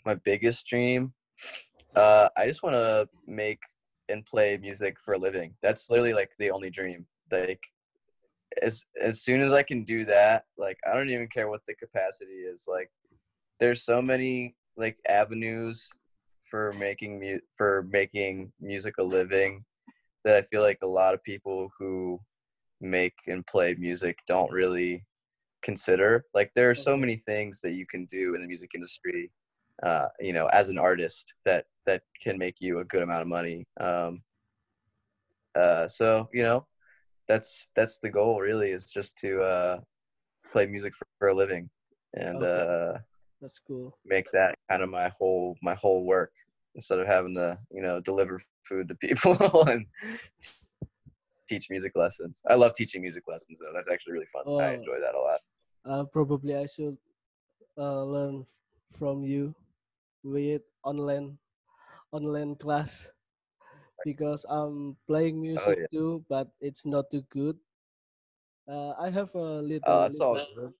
my 0.06 0.16
biggest 0.16 0.68
dream 0.68 1.14
uh 1.96 2.30
i 2.38 2.46
just 2.46 2.64
want 2.64 2.76
to 2.76 3.10
make 3.26 3.60
and 4.08 4.26
play 4.26 4.58
music 4.58 4.98
for 5.04 5.16
a 5.16 5.18
living 5.18 5.54
that's 5.62 5.90
literally 5.90 6.14
like 6.14 6.32
the 6.38 6.52
only 6.52 6.70
dream 6.70 7.06
like 7.32 7.64
as 8.62 8.86
as 9.02 9.24
soon 9.24 9.42
as 9.42 9.52
i 9.52 9.64
can 9.64 9.84
do 9.84 10.06
that 10.06 10.44
like 10.58 10.78
i 10.88 10.94
don't 10.94 11.10
even 11.10 11.28
care 11.28 11.50
what 11.50 11.62
the 11.68 11.74
capacity 11.76 12.44
is 12.54 12.68
like 12.72 12.90
there's 13.60 13.84
so 13.84 14.02
many 14.02 14.56
like 14.78 14.98
avenues 15.08 15.90
for 16.42 16.74
making 16.74 17.20
mu- 17.20 17.40
for 17.56 17.88
making 17.92 18.52
music 18.60 18.96
a 19.00 19.04
living 19.04 19.64
that 20.24 20.36
i 20.36 20.42
feel 20.42 20.62
like 20.62 20.80
a 20.84 20.88
lot 20.88 21.14
of 21.14 21.24
people 21.24 21.70
who 21.78 22.20
make 22.82 23.16
and 23.28 23.46
play 23.48 23.76
music 23.80 24.18
don't 24.28 24.52
really 24.52 25.06
consider 25.62 26.26
like 26.34 26.52
there 26.56 26.70
are 26.70 26.76
so 26.76 26.96
many 26.96 27.16
things 27.16 27.60
that 27.62 27.72
you 27.72 27.86
can 27.88 28.06
do 28.06 28.36
in 28.36 28.42
the 28.42 28.48
music 28.48 28.72
industry 28.76 29.32
uh, 29.84 30.08
you 30.20 30.34
know, 30.34 30.48
as 30.48 30.70
an 30.70 30.78
artist 30.78 31.34
that 31.44 31.66
that 31.86 32.04
can 32.22 32.38
make 32.38 32.62
you 32.62 32.80
a 32.80 32.86
good 32.86 33.04
amount 33.04 33.22
of 33.22 33.28
money. 33.28 33.68
Um, 33.80 34.22
uh, 35.56 35.88
so 35.88 36.30
you 36.34 36.44
know, 36.44 36.66
that's 37.28 37.70
that's 37.76 38.00
the 38.00 38.10
goal. 38.10 38.40
Really, 38.40 38.72
is 38.72 38.92
just 38.92 39.18
to 39.20 39.42
uh, 39.42 39.80
play 40.52 40.66
music 40.66 40.96
for, 40.96 41.06
for 41.20 41.28
a 41.30 41.36
living 41.36 41.70
and 42.16 42.38
Okay. 42.38 43.00
That's 43.46 43.60
cool. 43.60 43.96
make 44.04 44.26
that 44.32 44.56
kind 44.72 44.82
of 44.82 44.90
my 44.90 45.08
whole 45.10 45.56
my 45.62 45.76
whole 45.76 46.04
work 46.04 46.34
instead 46.74 46.98
of 46.98 47.06
having 47.06 47.36
to 47.36 47.56
you 47.70 47.80
know 47.80 48.00
deliver 48.00 48.42
food 48.64 48.88
to 48.90 48.96
people 48.96 49.38
and 49.70 49.86
teach 51.48 51.70
music 51.70 51.92
lessons. 51.96 52.42
I 52.50 52.56
love 52.56 52.74
teaching 52.74 53.04
music 53.04 53.22
lessons 53.28 53.60
though. 53.62 53.72
That's 53.72 53.88
actually 53.88 54.14
really 54.14 54.26
fun. 54.34 54.46
I 54.60 54.74
Oh. 54.74 54.74
enjoy 54.74 54.98
that 55.00 55.14
a 55.14 55.22
lot. 55.22 55.42
Uh, 55.86 56.04
probably 56.06 56.56
I 56.56 56.66
should 56.66 56.98
uh, 57.78 58.02
learn 58.04 58.48
from 58.98 59.22
you 59.24 59.54
with 60.24 60.64
online 60.84 61.38
online 62.12 62.56
class 62.56 63.10
because 64.04 64.44
I'm 64.50 64.98
playing 65.06 65.40
music 65.40 65.78
yeah. 65.82 65.88
too, 65.94 66.26
but 66.30 66.50
it's 66.62 66.84
not 66.84 67.12
too 67.12 67.22
good. 67.30 67.58
Uh, 68.68 68.94
I 68.98 69.12
have 69.12 69.30
a 69.36 69.62
little 69.62 69.86
Oh, 69.86 70.10
little, 70.10 70.74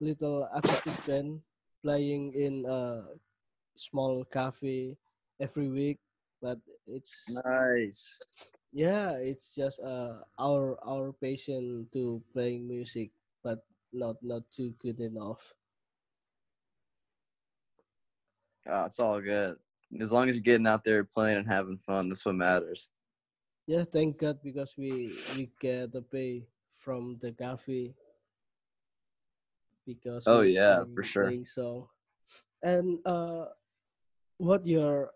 little 0.00 0.48
acoustic 0.54 0.96
band 1.04 1.42
playing 1.86 2.34
in 2.34 2.66
a 2.66 3.06
small 3.78 4.24
cafe 4.26 4.98
every 5.38 5.68
week, 5.70 5.98
but 6.42 6.58
it's 6.86 7.14
Nice. 7.46 8.18
yeah, 8.74 9.14
it's 9.22 9.54
just 9.54 9.78
uh 9.78 10.26
our 10.38 10.74
our 10.82 11.14
passion 11.14 11.86
to 11.94 12.18
playing 12.34 12.66
music, 12.66 13.14
but 13.46 13.62
not 13.94 14.18
not 14.18 14.42
too 14.50 14.74
good 14.82 14.98
enough. 14.98 15.54
Oh, 18.66 18.84
it's 18.86 18.98
all 18.98 19.22
good. 19.22 19.54
As 20.02 20.10
long 20.10 20.28
as 20.28 20.34
you're 20.34 20.42
getting 20.42 20.66
out 20.66 20.82
there 20.82 21.04
playing 21.06 21.38
and 21.38 21.46
having 21.46 21.78
fun, 21.78 22.08
that's 22.08 22.26
what 22.26 22.34
matters. 22.34 22.90
Yeah, 23.70 23.84
thank 23.86 24.18
God 24.18 24.42
because 24.42 24.74
we 24.74 25.14
we 25.38 25.54
get 25.62 25.94
the 25.94 26.02
pay 26.02 26.50
from 26.74 27.18
the 27.22 27.30
cafe 27.30 27.94
because 29.86 30.24
Oh, 30.26 30.42
yeah, 30.42 30.84
for 30.94 31.02
sure. 31.02 31.32
song. 31.44 31.86
And 32.62 32.98
uh, 33.06 33.46
what 34.38 34.66
your 34.66 35.10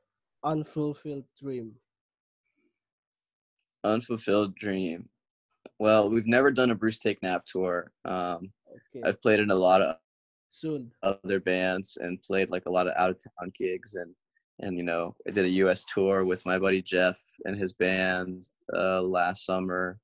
unfulfilled 0.44 1.24
dream? 1.40 1.72
Unfulfilled 3.84 4.54
dream. 4.54 5.08
Well, 5.78 6.08
we've 6.10 6.26
never 6.26 6.50
done 6.50 6.70
a 6.70 6.74
Bruce 6.74 6.98
Take 6.98 7.22
Nap 7.22 7.44
tour. 7.46 7.90
Um, 8.04 8.52
Okay, 8.94 9.08
I've 9.08 9.20
played 9.20 9.40
in 9.40 9.50
a 9.50 9.54
lot 9.54 9.82
of 9.82 9.96
soon. 10.48 10.92
other 11.02 11.40
bands 11.40 11.98
and 12.00 12.22
played 12.22 12.50
like 12.50 12.66
a 12.66 12.70
lot 12.70 12.86
of 12.86 12.92
out 12.96 13.10
of 13.10 13.18
town 13.18 13.52
gigs 13.58 13.94
and 13.96 14.14
and 14.60 14.76
you 14.76 14.84
know 14.84 15.14
I 15.26 15.30
did 15.32 15.44
a 15.44 15.48
U.S. 15.64 15.84
tour 15.92 16.24
with 16.24 16.44
my 16.46 16.58
buddy 16.58 16.82
Jeff 16.82 17.20
and 17.46 17.56
his 17.56 17.72
band 17.72 18.48
uh, 18.72 19.00
last 19.02 19.44
summer, 19.44 19.98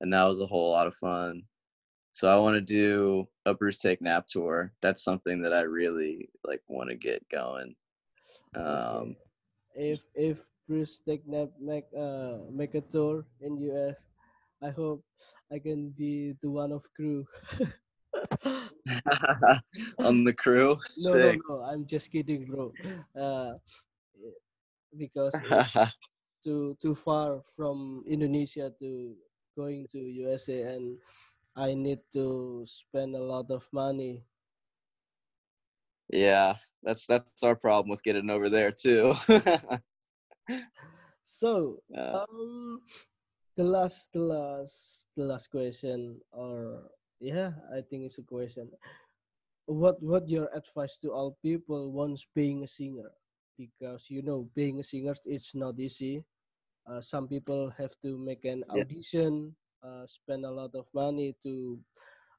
and 0.00 0.12
that 0.12 0.24
was 0.24 0.40
a 0.40 0.46
whole 0.46 0.70
lot 0.72 0.86
of 0.88 0.94
fun. 0.96 1.42
So 2.20 2.28
I 2.28 2.36
want 2.36 2.52
to 2.52 2.60
do 2.60 3.24
a 3.46 3.54
Bruce 3.54 3.78
Take 3.80 4.04
Nap 4.04 4.28
tour. 4.28 4.76
That's 4.84 5.00
something 5.00 5.40
that 5.40 5.54
I 5.56 5.64
really 5.64 6.28
like 6.44 6.60
want 6.68 6.90
to 6.90 6.94
get 6.94 7.24
going. 7.32 7.72
Um, 8.52 9.16
If 9.72 10.04
if 10.12 10.36
Bruce 10.68 11.00
Take 11.00 11.24
Nap 11.24 11.48
make 11.56 11.88
uh 11.96 12.44
make 12.52 12.76
a 12.76 12.84
tour 12.84 13.24
in 13.40 13.56
US, 13.72 14.04
I 14.60 14.68
hope 14.68 15.00
I 15.48 15.64
can 15.64 15.96
be 15.96 16.36
the 16.44 16.52
one 16.52 16.76
of 16.76 16.84
crew. 16.92 17.24
on 20.04 20.20
the 20.20 20.36
crew. 20.36 20.76
no, 21.00 21.12
Sick. 21.16 21.40
no, 21.48 21.56
no. 21.56 21.64
I'm 21.64 21.88
just 21.88 22.12
kidding, 22.12 22.44
bro. 22.44 22.68
Uh, 23.16 23.56
because 24.92 25.40
too 26.44 26.76
too 26.84 26.92
far 26.92 27.40
from 27.56 28.04
Indonesia 28.04 28.68
to 28.76 29.16
going 29.56 29.88
to 29.96 30.04
USA, 30.04 30.76
and 30.76 31.00
I 31.56 31.74
need 31.74 32.00
to 32.12 32.64
spend 32.66 33.14
a 33.16 33.22
lot 33.22 33.50
of 33.50 33.68
money. 33.72 34.24
yeah, 36.08 36.56
that's 36.82 37.06
that's 37.06 37.42
our 37.42 37.54
problem 37.56 37.90
with 37.90 38.02
getting 38.02 38.30
over 38.30 38.48
there 38.48 38.70
too. 38.72 39.14
So, 41.24 41.82
um, 42.12 42.80
the 43.56 43.64
last, 43.64 44.12
the 44.12 44.20
last, 44.20 45.06
the 45.16 45.24
last 45.24 45.48
question, 45.50 46.20
or 46.32 46.90
yeah, 47.20 47.52
I 47.72 47.80
think 47.82 48.04
it's 48.04 48.18
a 48.18 48.22
question. 48.22 48.70
what 49.66 50.02
what 50.02 50.28
your 50.28 50.48
advice 50.54 50.98
to 50.98 51.12
all 51.12 51.38
people 51.42 51.92
once 51.92 52.26
being 52.34 52.64
a 52.64 52.68
singer? 52.68 53.10
Because 53.58 54.10
you 54.10 54.22
know, 54.22 54.48
being 54.54 54.80
a 54.80 54.84
singer 54.84 55.14
it's 55.26 55.54
not 55.54 55.78
easy. 55.78 56.24
Uh, 56.86 57.00
some 57.00 57.28
people 57.28 57.70
have 57.78 57.94
to 58.02 58.18
make 58.18 58.44
an 58.44 58.64
Yeah. 58.74 58.84
Uh, 59.82 60.06
spend 60.06 60.44
a 60.44 60.50
lot 60.50 60.74
of 60.74 60.86
money 60.94 61.34
to 61.42 61.78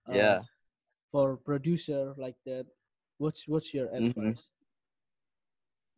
uh, 0.07 0.13
Yeah. 0.13 0.41
for 1.11 1.37
producer 1.37 2.13
like 2.17 2.37
that. 2.45 2.65
What's 3.17 3.47
what's 3.47 3.73
your 3.73 3.87
Mhm. 3.87 4.17
advice? 4.17 4.47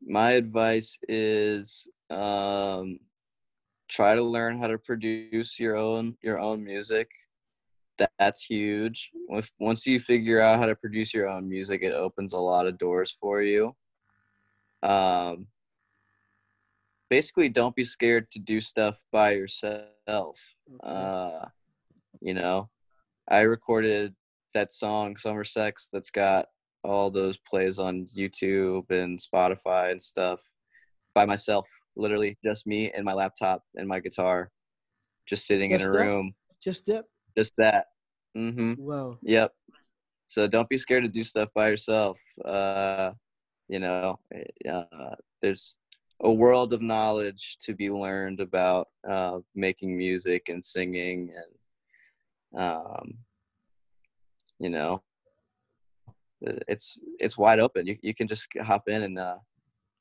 My 0.01 0.31
advice 0.31 0.99
is 1.07 1.87
um, 2.09 2.99
try 3.87 4.15
to 4.15 4.21
learn 4.23 4.59
how 4.59 4.67
to 4.67 4.77
produce 4.77 5.59
your 5.59 5.75
own 5.75 6.17
your 6.21 6.39
own 6.39 6.63
music. 6.63 7.09
That, 7.97 8.11
that's 8.17 8.43
huge. 8.43 9.11
If, 9.29 9.51
once 9.59 9.85
you 9.85 9.99
figure 9.99 10.41
out 10.41 10.59
how 10.59 10.65
to 10.65 10.75
produce 10.75 11.13
your 11.13 11.29
own 11.29 11.47
music, 11.47 11.83
it 11.83 11.93
opens 11.93 12.33
a 12.33 12.39
lot 12.39 12.67
of 12.67 12.77
doors 12.77 13.15
for 13.21 13.41
you. 13.41 13.75
Um, 14.81 15.47
basically, 17.13 17.47
don't 17.47 17.75
be 17.75 17.83
scared 17.83 18.25
to 18.31 18.39
do 18.39 18.59
stuff 18.59 19.03
by 19.11 19.29
yourself. 19.33 20.39
Uh, 20.81 21.45
you 22.21 22.33
know, 22.33 22.69
I 23.29 23.41
recorded 23.41 24.15
that 24.55 24.71
song 24.71 25.15
"Summer 25.17 25.43
Sex" 25.43 25.89
that's 25.93 26.09
got 26.09 26.47
all 26.83 27.11
those 27.11 27.37
plays 27.37 27.77
on 27.77 28.07
YouTube 28.17 28.89
and 28.89 29.19
Spotify 29.19 29.91
and 29.91 30.01
stuff 30.01 30.39
by 31.13 31.25
myself, 31.25 31.67
literally 31.95 32.35
just 32.43 32.65
me 32.65 32.91
and 32.95 33.05
my 33.05 33.13
laptop 33.13 33.61
and 33.75 33.87
my 33.87 33.99
guitar, 33.99 34.49
just 35.27 35.45
sitting 35.45 35.69
in 35.71 35.81
a 35.81 35.83
that? 35.83 35.91
room, 35.99 36.33
Just 36.63 36.87
that? 36.87 37.05
just 37.37 37.53
that. 37.59 37.85
Mm 38.35 38.53
Mhm. 38.55 38.77
Wow. 38.79 39.19
Yep. 39.21 39.53
So 40.27 40.47
don't 40.47 40.67
be 40.67 40.77
scared 40.77 41.03
to 41.03 41.09
do 41.19 41.23
stuff 41.23 41.49
by 41.53 41.69
yourself. 41.69 42.19
Uh, 42.43 43.11
you 43.67 43.79
know, 43.79 44.17
eh, 44.33 44.71
uh, 44.77 45.15
there's 45.41 45.75
a 46.23 46.31
world 46.31 46.73
of 46.73 46.81
knowledge 46.81 47.57
to 47.59 47.73
be 47.73 47.89
learned 47.89 48.39
about 48.39 48.87
uh, 49.07 49.39
making 49.55 49.97
music 49.97 50.49
and 50.49 50.63
singing, 50.63 51.31
and 52.53 52.61
um, 52.61 53.13
you 54.59 54.69
know, 54.69 55.03
it's 56.41 56.97
it's 57.19 57.37
wide 57.37 57.59
open. 57.59 57.85
You 57.85 57.97
you 58.01 58.15
can 58.15 58.27
just 58.27 58.47
hop 58.61 58.87
in 58.87 59.03
and 59.03 59.19
uh, 59.19 59.37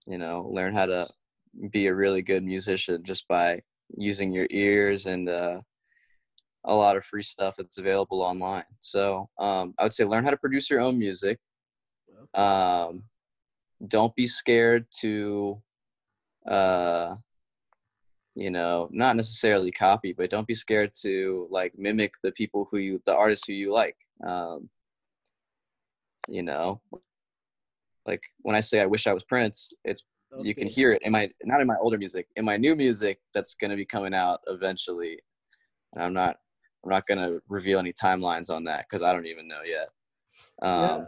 you 0.06 0.18
know 0.18 0.48
learn 0.50 0.74
how 0.74 0.86
to 0.86 1.08
be 1.70 1.86
a 1.86 1.94
really 1.94 2.22
good 2.22 2.44
musician 2.44 3.02
just 3.04 3.28
by 3.28 3.60
using 3.96 4.32
your 4.32 4.46
ears 4.50 5.06
and 5.06 5.28
uh, 5.28 5.60
a 6.64 6.74
lot 6.74 6.96
of 6.96 7.04
free 7.04 7.22
stuff 7.22 7.56
that's 7.56 7.78
available 7.78 8.22
online. 8.22 8.64
So 8.80 9.28
um, 9.38 9.74
I 9.78 9.84
would 9.84 9.92
say 9.92 10.04
learn 10.04 10.24
how 10.24 10.30
to 10.30 10.36
produce 10.36 10.70
your 10.70 10.80
own 10.80 10.98
music. 10.98 11.38
Um, 12.34 13.04
don't 13.86 14.14
be 14.14 14.26
scared 14.26 14.86
to, 15.00 15.60
uh, 16.46 17.16
you 18.34 18.50
know, 18.50 18.88
not 18.90 19.16
necessarily 19.16 19.70
copy, 19.70 20.12
but 20.12 20.30
don't 20.30 20.46
be 20.46 20.54
scared 20.54 20.92
to 21.02 21.46
like 21.50 21.72
mimic 21.76 22.14
the 22.22 22.32
people 22.32 22.66
who 22.70 22.78
you, 22.78 23.02
the 23.04 23.14
artists 23.14 23.46
who 23.46 23.52
you 23.52 23.72
like. 23.72 23.96
Um, 24.26 24.70
you 26.28 26.42
know, 26.42 26.80
like 28.06 28.22
when 28.40 28.56
I 28.56 28.60
say 28.60 28.80
I 28.80 28.86
wish 28.86 29.06
I 29.06 29.12
was 29.12 29.24
Prince, 29.24 29.72
it's 29.84 30.02
you 30.40 30.54
can 30.54 30.66
hear 30.66 30.92
it 30.92 31.02
in 31.02 31.12
my 31.12 31.30
not 31.44 31.60
in 31.60 31.66
my 31.66 31.76
older 31.80 31.98
music, 31.98 32.26
in 32.36 32.44
my 32.44 32.56
new 32.56 32.74
music 32.74 33.20
that's 33.34 33.54
going 33.54 33.70
to 33.70 33.76
be 33.76 33.84
coming 33.84 34.14
out 34.14 34.40
eventually. 34.46 35.20
And 35.92 36.02
I'm 36.02 36.14
not 36.14 36.36
I'm 36.84 36.90
not 36.90 37.06
going 37.06 37.18
to 37.18 37.42
reveal 37.48 37.78
any 37.78 37.92
timelines 37.92 38.50
on 38.50 38.64
that 38.64 38.86
because 38.88 39.02
I 39.02 39.12
don't 39.12 39.26
even 39.26 39.46
know 39.46 39.60
yet. 39.64 39.88
Um, 40.62 40.80
Yeah. 40.80 41.04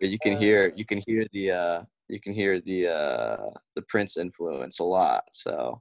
But 0.00 0.08
you 0.10 0.18
can 0.18 0.34
Uh, 0.34 0.38
hear 0.40 0.72
you 0.74 0.84
can 0.84 1.00
hear 1.06 1.26
the 1.32 1.50
uh, 1.52 1.82
you 2.08 2.20
can 2.20 2.34
hear 2.34 2.60
the 2.60 2.88
uh, 2.88 3.50
the 3.74 3.82
Prince 3.82 4.16
influence 4.16 4.78
a 4.78 4.84
lot. 4.84 5.24
So 5.32 5.80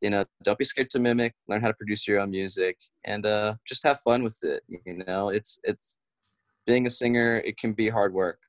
you 0.00 0.10
know, 0.10 0.24
don't 0.44 0.58
be 0.58 0.64
scared 0.64 0.90
to 0.90 1.00
mimic. 1.00 1.34
Learn 1.48 1.60
how 1.60 1.68
to 1.68 1.74
produce 1.74 2.06
your 2.06 2.20
own 2.20 2.30
music 2.30 2.78
and 3.04 3.26
uh, 3.26 3.54
just 3.66 3.82
have 3.82 4.00
fun 4.00 4.22
with 4.22 4.38
it. 4.42 4.62
You 4.68 5.04
know, 5.06 5.28
it's 5.30 5.58
it's 5.64 5.96
being 6.66 6.86
a 6.86 6.90
singer. 6.90 7.38
It 7.38 7.58
can 7.58 7.72
be 7.72 7.88
hard 7.88 8.14
work. 8.14 8.40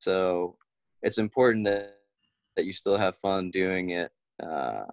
So 0.00 0.56
it's 1.02 1.18
important 1.18 1.64
that 1.66 1.98
that 2.56 2.64
you 2.64 2.72
still 2.72 2.96
have 2.96 3.16
fun 3.18 3.50
doing 3.50 3.90
it. 3.90 4.10
Uh, 4.42 4.84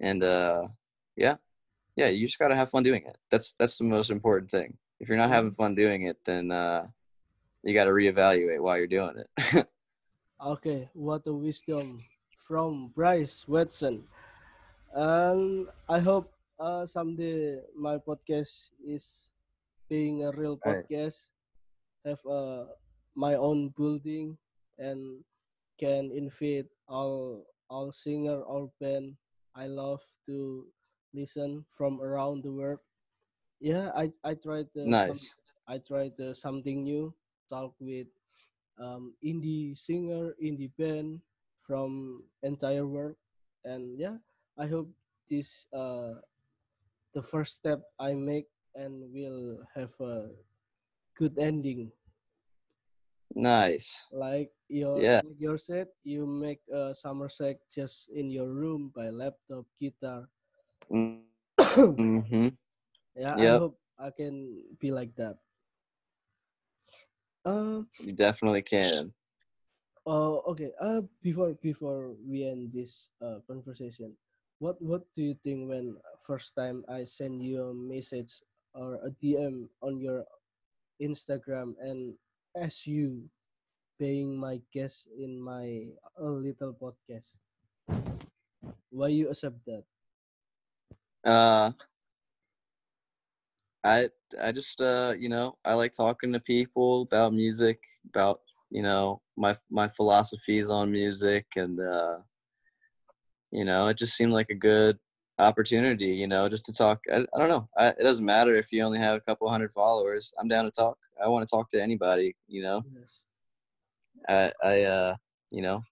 and 0.00 0.24
uh, 0.24 0.66
yeah, 1.16 1.36
yeah, 1.96 2.08
you 2.08 2.26
just 2.26 2.38
gotta 2.38 2.56
have 2.56 2.70
fun 2.70 2.82
doing 2.82 3.04
it. 3.06 3.18
That's 3.30 3.54
that's 3.58 3.78
the 3.78 3.84
most 3.84 4.10
important 4.10 4.50
thing. 4.50 4.76
If 4.98 5.08
you're 5.08 5.18
not 5.18 5.30
having 5.30 5.52
fun 5.52 5.74
doing 5.74 6.02
it, 6.02 6.18
then 6.24 6.50
uh, 6.50 6.86
you 7.62 7.74
got 7.74 7.84
to 7.84 7.90
reevaluate 7.90 8.60
while 8.60 8.76
you're 8.76 8.86
doing 8.86 9.16
it. 9.16 9.66
Okay, 10.40 10.88
what 10.94 11.26
a 11.26 11.32
wisdom 11.32 12.00
from 12.36 12.88
Bryce 12.96 13.46
Watson. 13.46 14.04
And 14.94 15.68
I 15.88 16.00
hope 16.00 16.32
uh, 16.58 16.86
someday 16.86 17.60
my 17.76 17.98
podcast 17.98 18.70
is 18.84 19.34
being 19.88 20.24
a 20.24 20.32
real 20.32 20.56
Right. 20.64 20.84
podcast, 20.90 21.30
have 22.04 22.20
uh, 22.26 22.66
my 23.14 23.34
own 23.34 23.70
building, 23.76 24.38
and 24.78 25.22
can 25.78 26.10
invite 26.12 26.66
all 26.88 27.46
all 27.70 27.92
singer 27.92 28.40
or 28.42 28.70
band 28.80 29.16
I 29.54 29.66
love 29.66 30.00
to 30.26 30.66
listen 31.14 31.64
from 31.76 32.00
around 32.00 32.42
the 32.44 32.52
world. 32.52 32.80
Yeah, 33.60 33.90
I 33.96 34.12
I 34.24 34.34
tried 34.34 34.70
uh, 34.76 34.94
some 34.96 35.20
nice. 35.20 35.36
I 35.68 35.78
tried 35.78 36.18
uh, 36.20 36.34
something 36.34 36.82
new. 36.82 37.14
Talk 37.48 37.74
with 37.80 38.08
um, 38.80 39.14
indie 39.24 39.76
singer, 39.78 40.34
indie 40.42 40.72
band 40.78 41.20
from 41.62 42.22
entire 42.42 42.86
world, 42.86 43.16
and 43.64 43.98
yeah, 43.98 44.16
I 44.58 44.66
hope 44.66 44.90
this 45.30 45.66
uh, 45.74 46.20
the 47.14 47.22
first 47.22 47.54
step 47.56 47.82
I 47.98 48.14
make 48.14 48.48
and 48.74 49.12
will 49.12 49.60
have 49.74 49.92
a 50.00 50.30
good 51.16 51.38
ending. 51.38 51.92
Nice. 53.34 54.06
Like 54.12 54.52
your 54.68 55.04
Yeah. 55.04 55.20
like 55.22 55.38
your 55.38 55.58
said, 55.58 55.88
you 56.04 56.26
make 56.26 56.60
a 56.72 56.94
summer 56.94 57.28
set 57.28 57.60
just 57.72 58.08
in 58.14 58.30
your 58.30 58.48
room 58.48 58.92
by 58.94 59.10
laptop, 59.10 59.66
guitar. 59.78 60.28
Mm-hmm. 60.90 62.48
yeah, 63.16 63.36
I 63.38 63.50
hope 63.50 63.78
I 63.98 64.10
can 64.10 64.62
be 64.78 64.90
like 64.90 65.14
that. 65.16 65.38
Um, 67.44 67.88
You 67.98 68.12
definitely 68.12 68.62
can. 68.62 69.12
Oh, 70.06 70.42
okay. 70.48 70.72
Uh, 70.80 71.02
before 71.22 71.56
before 71.60 72.16
we 72.24 72.44
end 72.48 72.72
this 72.72 73.10
uh, 73.20 73.44
conversation, 73.46 74.16
what 74.58 74.80
what 74.80 75.04
do 75.16 75.22
you 75.22 75.36
think 75.44 75.68
when 75.68 75.96
first 76.24 76.56
time 76.56 76.84
I 76.88 77.04
send 77.04 77.44
you 77.44 77.68
a 77.68 77.74
message 77.74 78.40
or 78.72 79.00
a 79.04 79.10
DM 79.20 79.68
on 79.84 80.00
your 80.00 80.24
Instagram 81.00 81.76
and 81.80 82.16
ask 82.56 82.86
you 82.86 83.28
being 84.00 84.36
my 84.36 84.60
guest 84.72 85.08
in 85.16 85.40
my 85.40 85.88
little 86.16 86.72
podcast? 86.72 87.40
Why 88.90 89.08
you 89.08 89.28
accept 89.28 89.60
that? 89.68 89.84
Uh, 91.24 91.72
I 93.84 94.08
I 94.40 94.52
just 94.52 94.80
uh 94.80 95.14
you 95.18 95.28
know 95.28 95.56
I 95.64 95.74
like 95.74 95.92
talking 95.92 96.32
to 96.32 96.40
people 96.40 97.02
about 97.02 97.32
music, 97.32 97.82
about 98.08 98.40
you 98.70 98.82
know 98.82 99.22
my 99.36 99.56
my 99.70 99.88
philosophies 99.88 100.70
on 100.70 100.92
music, 100.92 101.46
and 101.56 101.80
uh, 101.80 102.18
you 103.50 103.64
know 103.64 103.88
it 103.88 103.96
just 103.96 104.16
seemed 104.16 104.32
like 104.32 104.50
a 104.50 104.54
good 104.54 104.98
opportunity, 105.38 106.08
you 106.08 106.26
know, 106.26 106.48
just 106.50 106.66
to 106.66 106.72
talk. 106.72 107.00
I, 107.10 107.20
I 107.34 107.38
don't 107.38 107.48
know. 107.48 107.68
I, 107.76 107.88
it 107.88 108.02
doesn't 108.02 108.24
matter 108.24 108.54
if 108.54 108.70
you 108.72 108.82
only 108.82 108.98
have 108.98 109.16
a 109.16 109.20
couple 109.20 109.48
hundred 109.48 109.72
followers. 109.72 110.32
I'm 110.38 110.48
down 110.48 110.66
to 110.66 110.70
talk. 110.70 110.98
I 111.22 111.28
want 111.28 111.48
to 111.48 111.50
talk 111.50 111.70
to 111.70 111.82
anybody, 111.82 112.36
you 112.46 112.62
know. 112.62 112.82
I 114.28 114.52
I 114.62 114.82
uh 114.82 115.16
you 115.50 115.62
know 115.62 115.82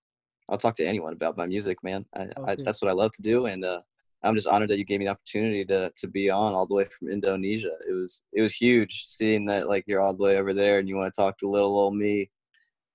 I'll 0.49 0.59
talk 0.59 0.75
to 0.77 0.87
anyone 0.87 1.13
about 1.13 1.37
my 1.37 1.47
music, 1.47 1.83
man. 1.83 2.05
I, 2.15 2.29
I 2.47 2.57
that's 2.63 2.81
what 2.81 2.91
I 2.91 2.95
love 2.95 3.13
to 3.13 3.23
do, 3.23 3.47
and 3.47 3.65
uh, 3.65 3.81
I'm 4.23 4.35
just 4.35 4.49
honored 4.49 4.71
that 4.71 4.79
you 4.79 4.85
gave 4.85 4.99
me 4.99 5.07
the 5.07 5.13
opportunity 5.13 5.65
to 5.67 5.91
to 5.95 6.07
be 6.09 6.29
on 6.31 6.53
all 6.53 6.67
the 6.67 6.75
way 6.75 6.87
from 6.87 7.09
Indonesia. 7.09 7.75
It 7.89 7.93
was 7.93 8.23
it 8.33 8.43
was 8.43 8.55
huge 8.55 9.05
seeing 9.07 9.45
that 9.47 9.69
like 9.69 9.85
you're 9.87 10.01
all 10.01 10.15
the 10.15 10.23
way 10.23 10.39
over 10.39 10.53
there, 10.53 10.79
and 10.79 10.89
you 10.89 10.97
want 10.97 11.13
to 11.13 11.21
talk 11.21 11.39
to 11.39 11.49
little 11.49 11.79
old 11.79 11.95
me 11.95 12.31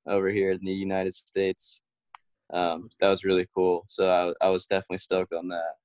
over 0.05 0.29
here 0.29 0.51
in 0.51 0.59
the 0.63 0.73
United 0.73 1.13
States. 1.13 1.81
Um, 2.51 2.89
that 2.99 3.09
was 3.09 3.23
really 3.23 3.47
cool. 3.55 3.83
So 3.87 4.11
I 4.11 4.45
I 4.45 4.49
was 4.49 4.67
definitely 4.67 4.97
stoked 4.99 5.33
on 5.33 5.47
that. 5.47 5.79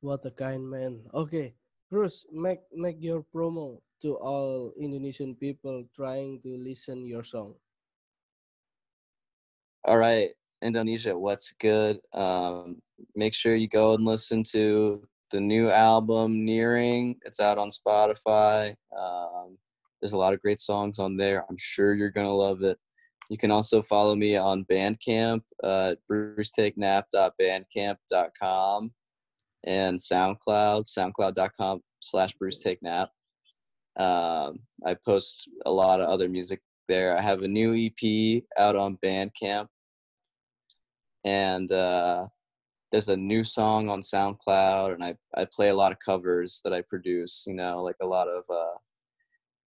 What 0.00 0.24
a 0.24 0.30
kind 0.30 0.62
man. 0.62 1.02
Okay, 1.12 1.54
Bruce, 1.90 2.24
make 2.32 2.60
make 2.72 2.96
your 3.00 3.26
promo 3.34 3.82
to 4.02 4.16
all 4.16 4.72
Indonesian 4.78 5.34
people 5.34 5.84
trying 5.94 6.40
to 6.42 6.56
listen 6.56 7.04
your 7.04 7.24
song. 7.24 7.54
All 9.84 9.98
right, 9.98 10.30
Indonesia, 10.62 11.18
what's 11.18 11.52
good? 11.58 12.00
Um, 12.12 12.80
make 13.14 13.34
sure 13.34 13.54
you 13.54 13.68
go 13.68 13.94
and 13.94 14.04
listen 14.04 14.42
to 14.52 15.06
the 15.30 15.40
new 15.40 15.70
album 15.70 16.44
Nearing. 16.44 17.16
It's 17.24 17.40
out 17.40 17.56
on 17.58 17.70
Spotify. 17.70 18.74
Um, 18.96 19.58
There's 20.00 20.12
a 20.12 20.18
lot 20.18 20.34
of 20.34 20.42
great 20.42 20.60
songs 20.60 20.98
on 20.98 21.16
there. 21.16 21.44
I'm 21.48 21.56
sure 21.58 21.94
you're 21.94 22.10
gonna 22.10 22.34
love 22.34 22.62
it. 22.62 22.78
You 23.30 23.38
can 23.38 23.52
also 23.52 23.82
follow 23.82 24.16
me 24.16 24.36
on 24.36 24.64
Bandcamp, 24.64 25.42
uh, 25.62 25.94
brucetakenap.bandcamp.com 26.10 28.92
and 29.64 29.98
SoundCloud, 29.98 30.86
soundcloud.com 30.86 31.80
slash 32.00 32.34
brucetakenap. 32.42 33.08
Um, 33.96 34.60
I 34.84 34.94
post 34.94 35.48
a 35.66 35.70
lot 35.70 36.00
of 36.00 36.08
other 36.08 36.28
music 36.28 36.60
there. 36.88 37.16
I 37.16 37.20
have 37.20 37.42
a 37.42 37.48
new 37.48 37.72
EP 37.74 38.42
out 38.58 38.74
on 38.74 38.98
Bandcamp, 39.04 39.68
and 41.24 41.70
uh, 41.70 42.26
there's 42.90 43.08
a 43.08 43.16
new 43.16 43.44
song 43.44 43.88
on 43.88 44.00
SoundCloud, 44.00 44.94
and 44.94 45.04
I, 45.04 45.14
I 45.36 45.44
play 45.44 45.68
a 45.68 45.74
lot 45.74 45.92
of 45.92 45.98
covers 45.98 46.60
that 46.64 46.72
I 46.72 46.82
produce. 46.82 47.44
You 47.46 47.54
know, 47.54 47.82
like 47.82 47.96
a 48.02 48.06
lot 48.06 48.28
of 48.28 48.44
uh, 48.50 48.78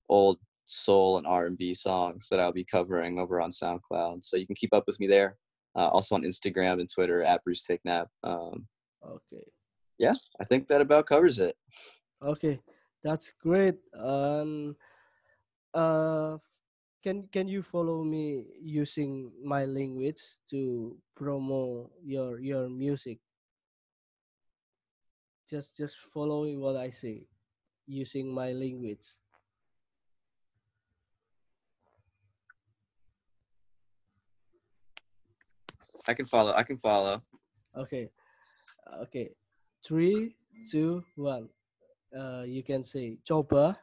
old 0.10 0.40
soul 0.66 1.18
and 1.18 1.28
R&B 1.28 1.74
songs 1.74 2.28
that 2.30 2.40
I'll 2.40 2.54
be 2.54 2.66
covering 2.66 3.20
over 3.20 3.42
on 3.42 3.50
SoundCloud. 3.50 4.24
So 4.24 4.38
you 4.38 4.46
can 4.46 4.56
keep 4.56 4.74
up 4.74 4.86
with 4.88 5.00
me 5.00 5.08
there. 5.08 5.38
Uh, 5.76 5.88
also 5.88 6.16
on 6.16 6.24
Instagram 6.24 6.80
and 6.80 6.90
Twitter 6.92 7.24
at 7.24 7.44
Bruce 7.44 7.64
Take 7.66 7.84
Nap. 7.84 8.08
Um, 8.24 8.68
Okay. 9.06 9.44
yeah, 9.98 10.14
I 10.40 10.46
think 10.46 10.68
that 10.68 10.80
about 10.82 11.08
covers 11.08 11.40
it. 11.40 11.56
Okay, 12.24 12.60
that's 13.04 13.34
great. 13.42 13.76
And 13.94 14.76
uh, 15.74 16.38
can 17.04 17.28
can 17.36 17.52
you 17.52 17.62
follow 17.62 18.02
me 18.04 18.48
using 18.64 19.30
my 19.44 19.68
language 19.68 20.24
to 20.50 20.96
promote 21.20 21.92
your 22.00 22.40
your 22.40 22.72
music? 22.72 23.20
Just 25.44 25.76
just 25.76 26.00
follow 26.16 26.48
what 26.56 26.80
I 26.80 26.90
say 26.90 27.28
using 27.86 28.32
my 28.32 28.56
language. 28.56 29.20
I 36.08 36.14
can 36.16 36.26
follow. 36.26 36.56
I 36.56 36.64
can 36.64 36.80
follow. 36.80 37.20
Okay, 37.76 38.10
okay. 39.04 39.36
Three, 39.84 40.36
two, 40.72 41.04
one. 41.16 41.52
Uh, 42.16 42.44
you 42.48 42.64
can 42.64 42.84
say 42.84 43.20
coba 43.28 43.76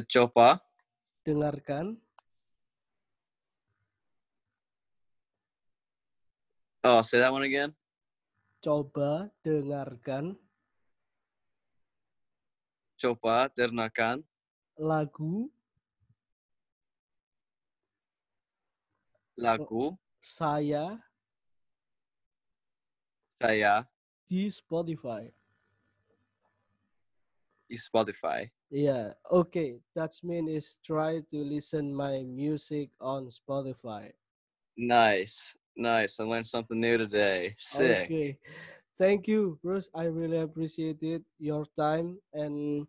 Chopa. 0.00 0.56
dengarkan 1.22 2.00
Oh, 6.82 6.98
say 7.04 7.20
that 7.20 7.30
one 7.30 7.44
again. 7.46 7.70
coba 8.64 9.28
dengarkan 9.44 10.34
Chopa 12.98 13.50
Ternakan. 13.52 14.22
lagu 14.78 15.50
Lagu. 19.36 19.94
saya 20.22 20.96
Saya. 23.42 23.82
di 24.30 24.46
Spotify. 24.48 25.26
Spotify. 27.78 28.50
Yeah, 28.70 29.12
okay. 29.30 29.80
That 29.94 30.16
mean 30.22 30.48
is 30.48 30.78
try 30.84 31.20
to 31.30 31.36
listen 31.44 31.94
my 31.94 32.22
music 32.24 32.90
on 33.00 33.28
Spotify. 33.28 34.12
Nice. 34.76 35.54
Nice. 35.76 36.20
I 36.20 36.24
learned 36.24 36.46
something 36.46 36.80
new 36.80 36.96
today. 36.98 37.54
Sick. 37.56 38.08
Okay. 38.08 38.38
Thank 38.98 39.26
you, 39.28 39.58
Bruce. 39.62 39.88
I 39.94 40.04
really 40.04 40.38
appreciate 40.38 41.02
it, 41.02 41.22
your 41.38 41.64
time, 41.76 42.20
and 42.32 42.86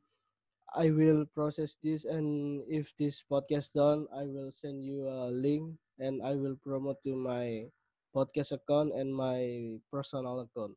I 0.75 0.91
will 0.91 1.25
process 1.33 1.77
this. 1.83 2.05
And 2.05 2.63
if 2.67 2.95
this 2.95 3.23
podcast 3.23 3.73
done, 3.73 4.07
I 4.15 4.23
will 4.23 4.51
send 4.51 4.83
you 4.83 5.07
a 5.07 5.31
link, 5.31 5.75
and 5.99 6.21
I 6.21 6.35
will 6.35 6.55
promote 6.59 7.03
to 7.03 7.15
my 7.15 7.67
podcast 8.15 8.51
account 8.51 8.93
and 8.93 9.13
my 9.15 9.79
personal 9.91 10.41
account. 10.41 10.75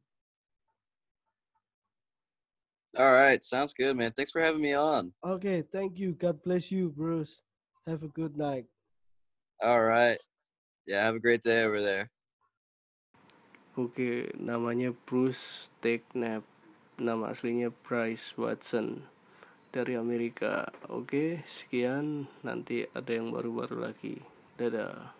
All 2.96 3.12
right. 3.12 3.44
Sounds 3.44 3.76
good, 3.76 3.96
man. 3.96 4.12
Thanks 4.12 4.32
for 4.32 4.40
having 4.40 4.62
me 4.64 4.72
on. 4.72 5.12
Okay, 5.20 5.60
thank 5.60 5.98
you. 6.00 6.16
God 6.16 6.42
bless 6.42 6.72
you, 6.72 6.88
Bruce. 6.88 7.44
Have 7.86 8.02
a 8.02 8.08
good 8.08 8.36
night. 8.36 8.64
All 9.60 9.84
right. 9.84 10.18
Yeah, 10.86 11.04
have 11.04 11.16
a 11.16 11.20
great 11.20 11.42
day 11.42 11.64
over 11.64 11.82
there. 11.82 12.08
Oke, 13.76 14.32
namanya 14.40 14.96
Bruce 15.04 15.68
Teknap. 15.84 16.40
Nama 16.96 17.28
aslinya 17.28 17.68
Bryce 17.84 18.32
Watson 18.40 19.04
dari 19.68 20.00
Amerika. 20.00 20.72
Oke, 20.88 21.44
sekian. 21.44 22.24
Nanti 22.40 22.88
ada 22.96 23.12
yang 23.12 23.28
baru-baru 23.28 23.84
lagi. 23.84 24.24
Dadah. 24.56 25.15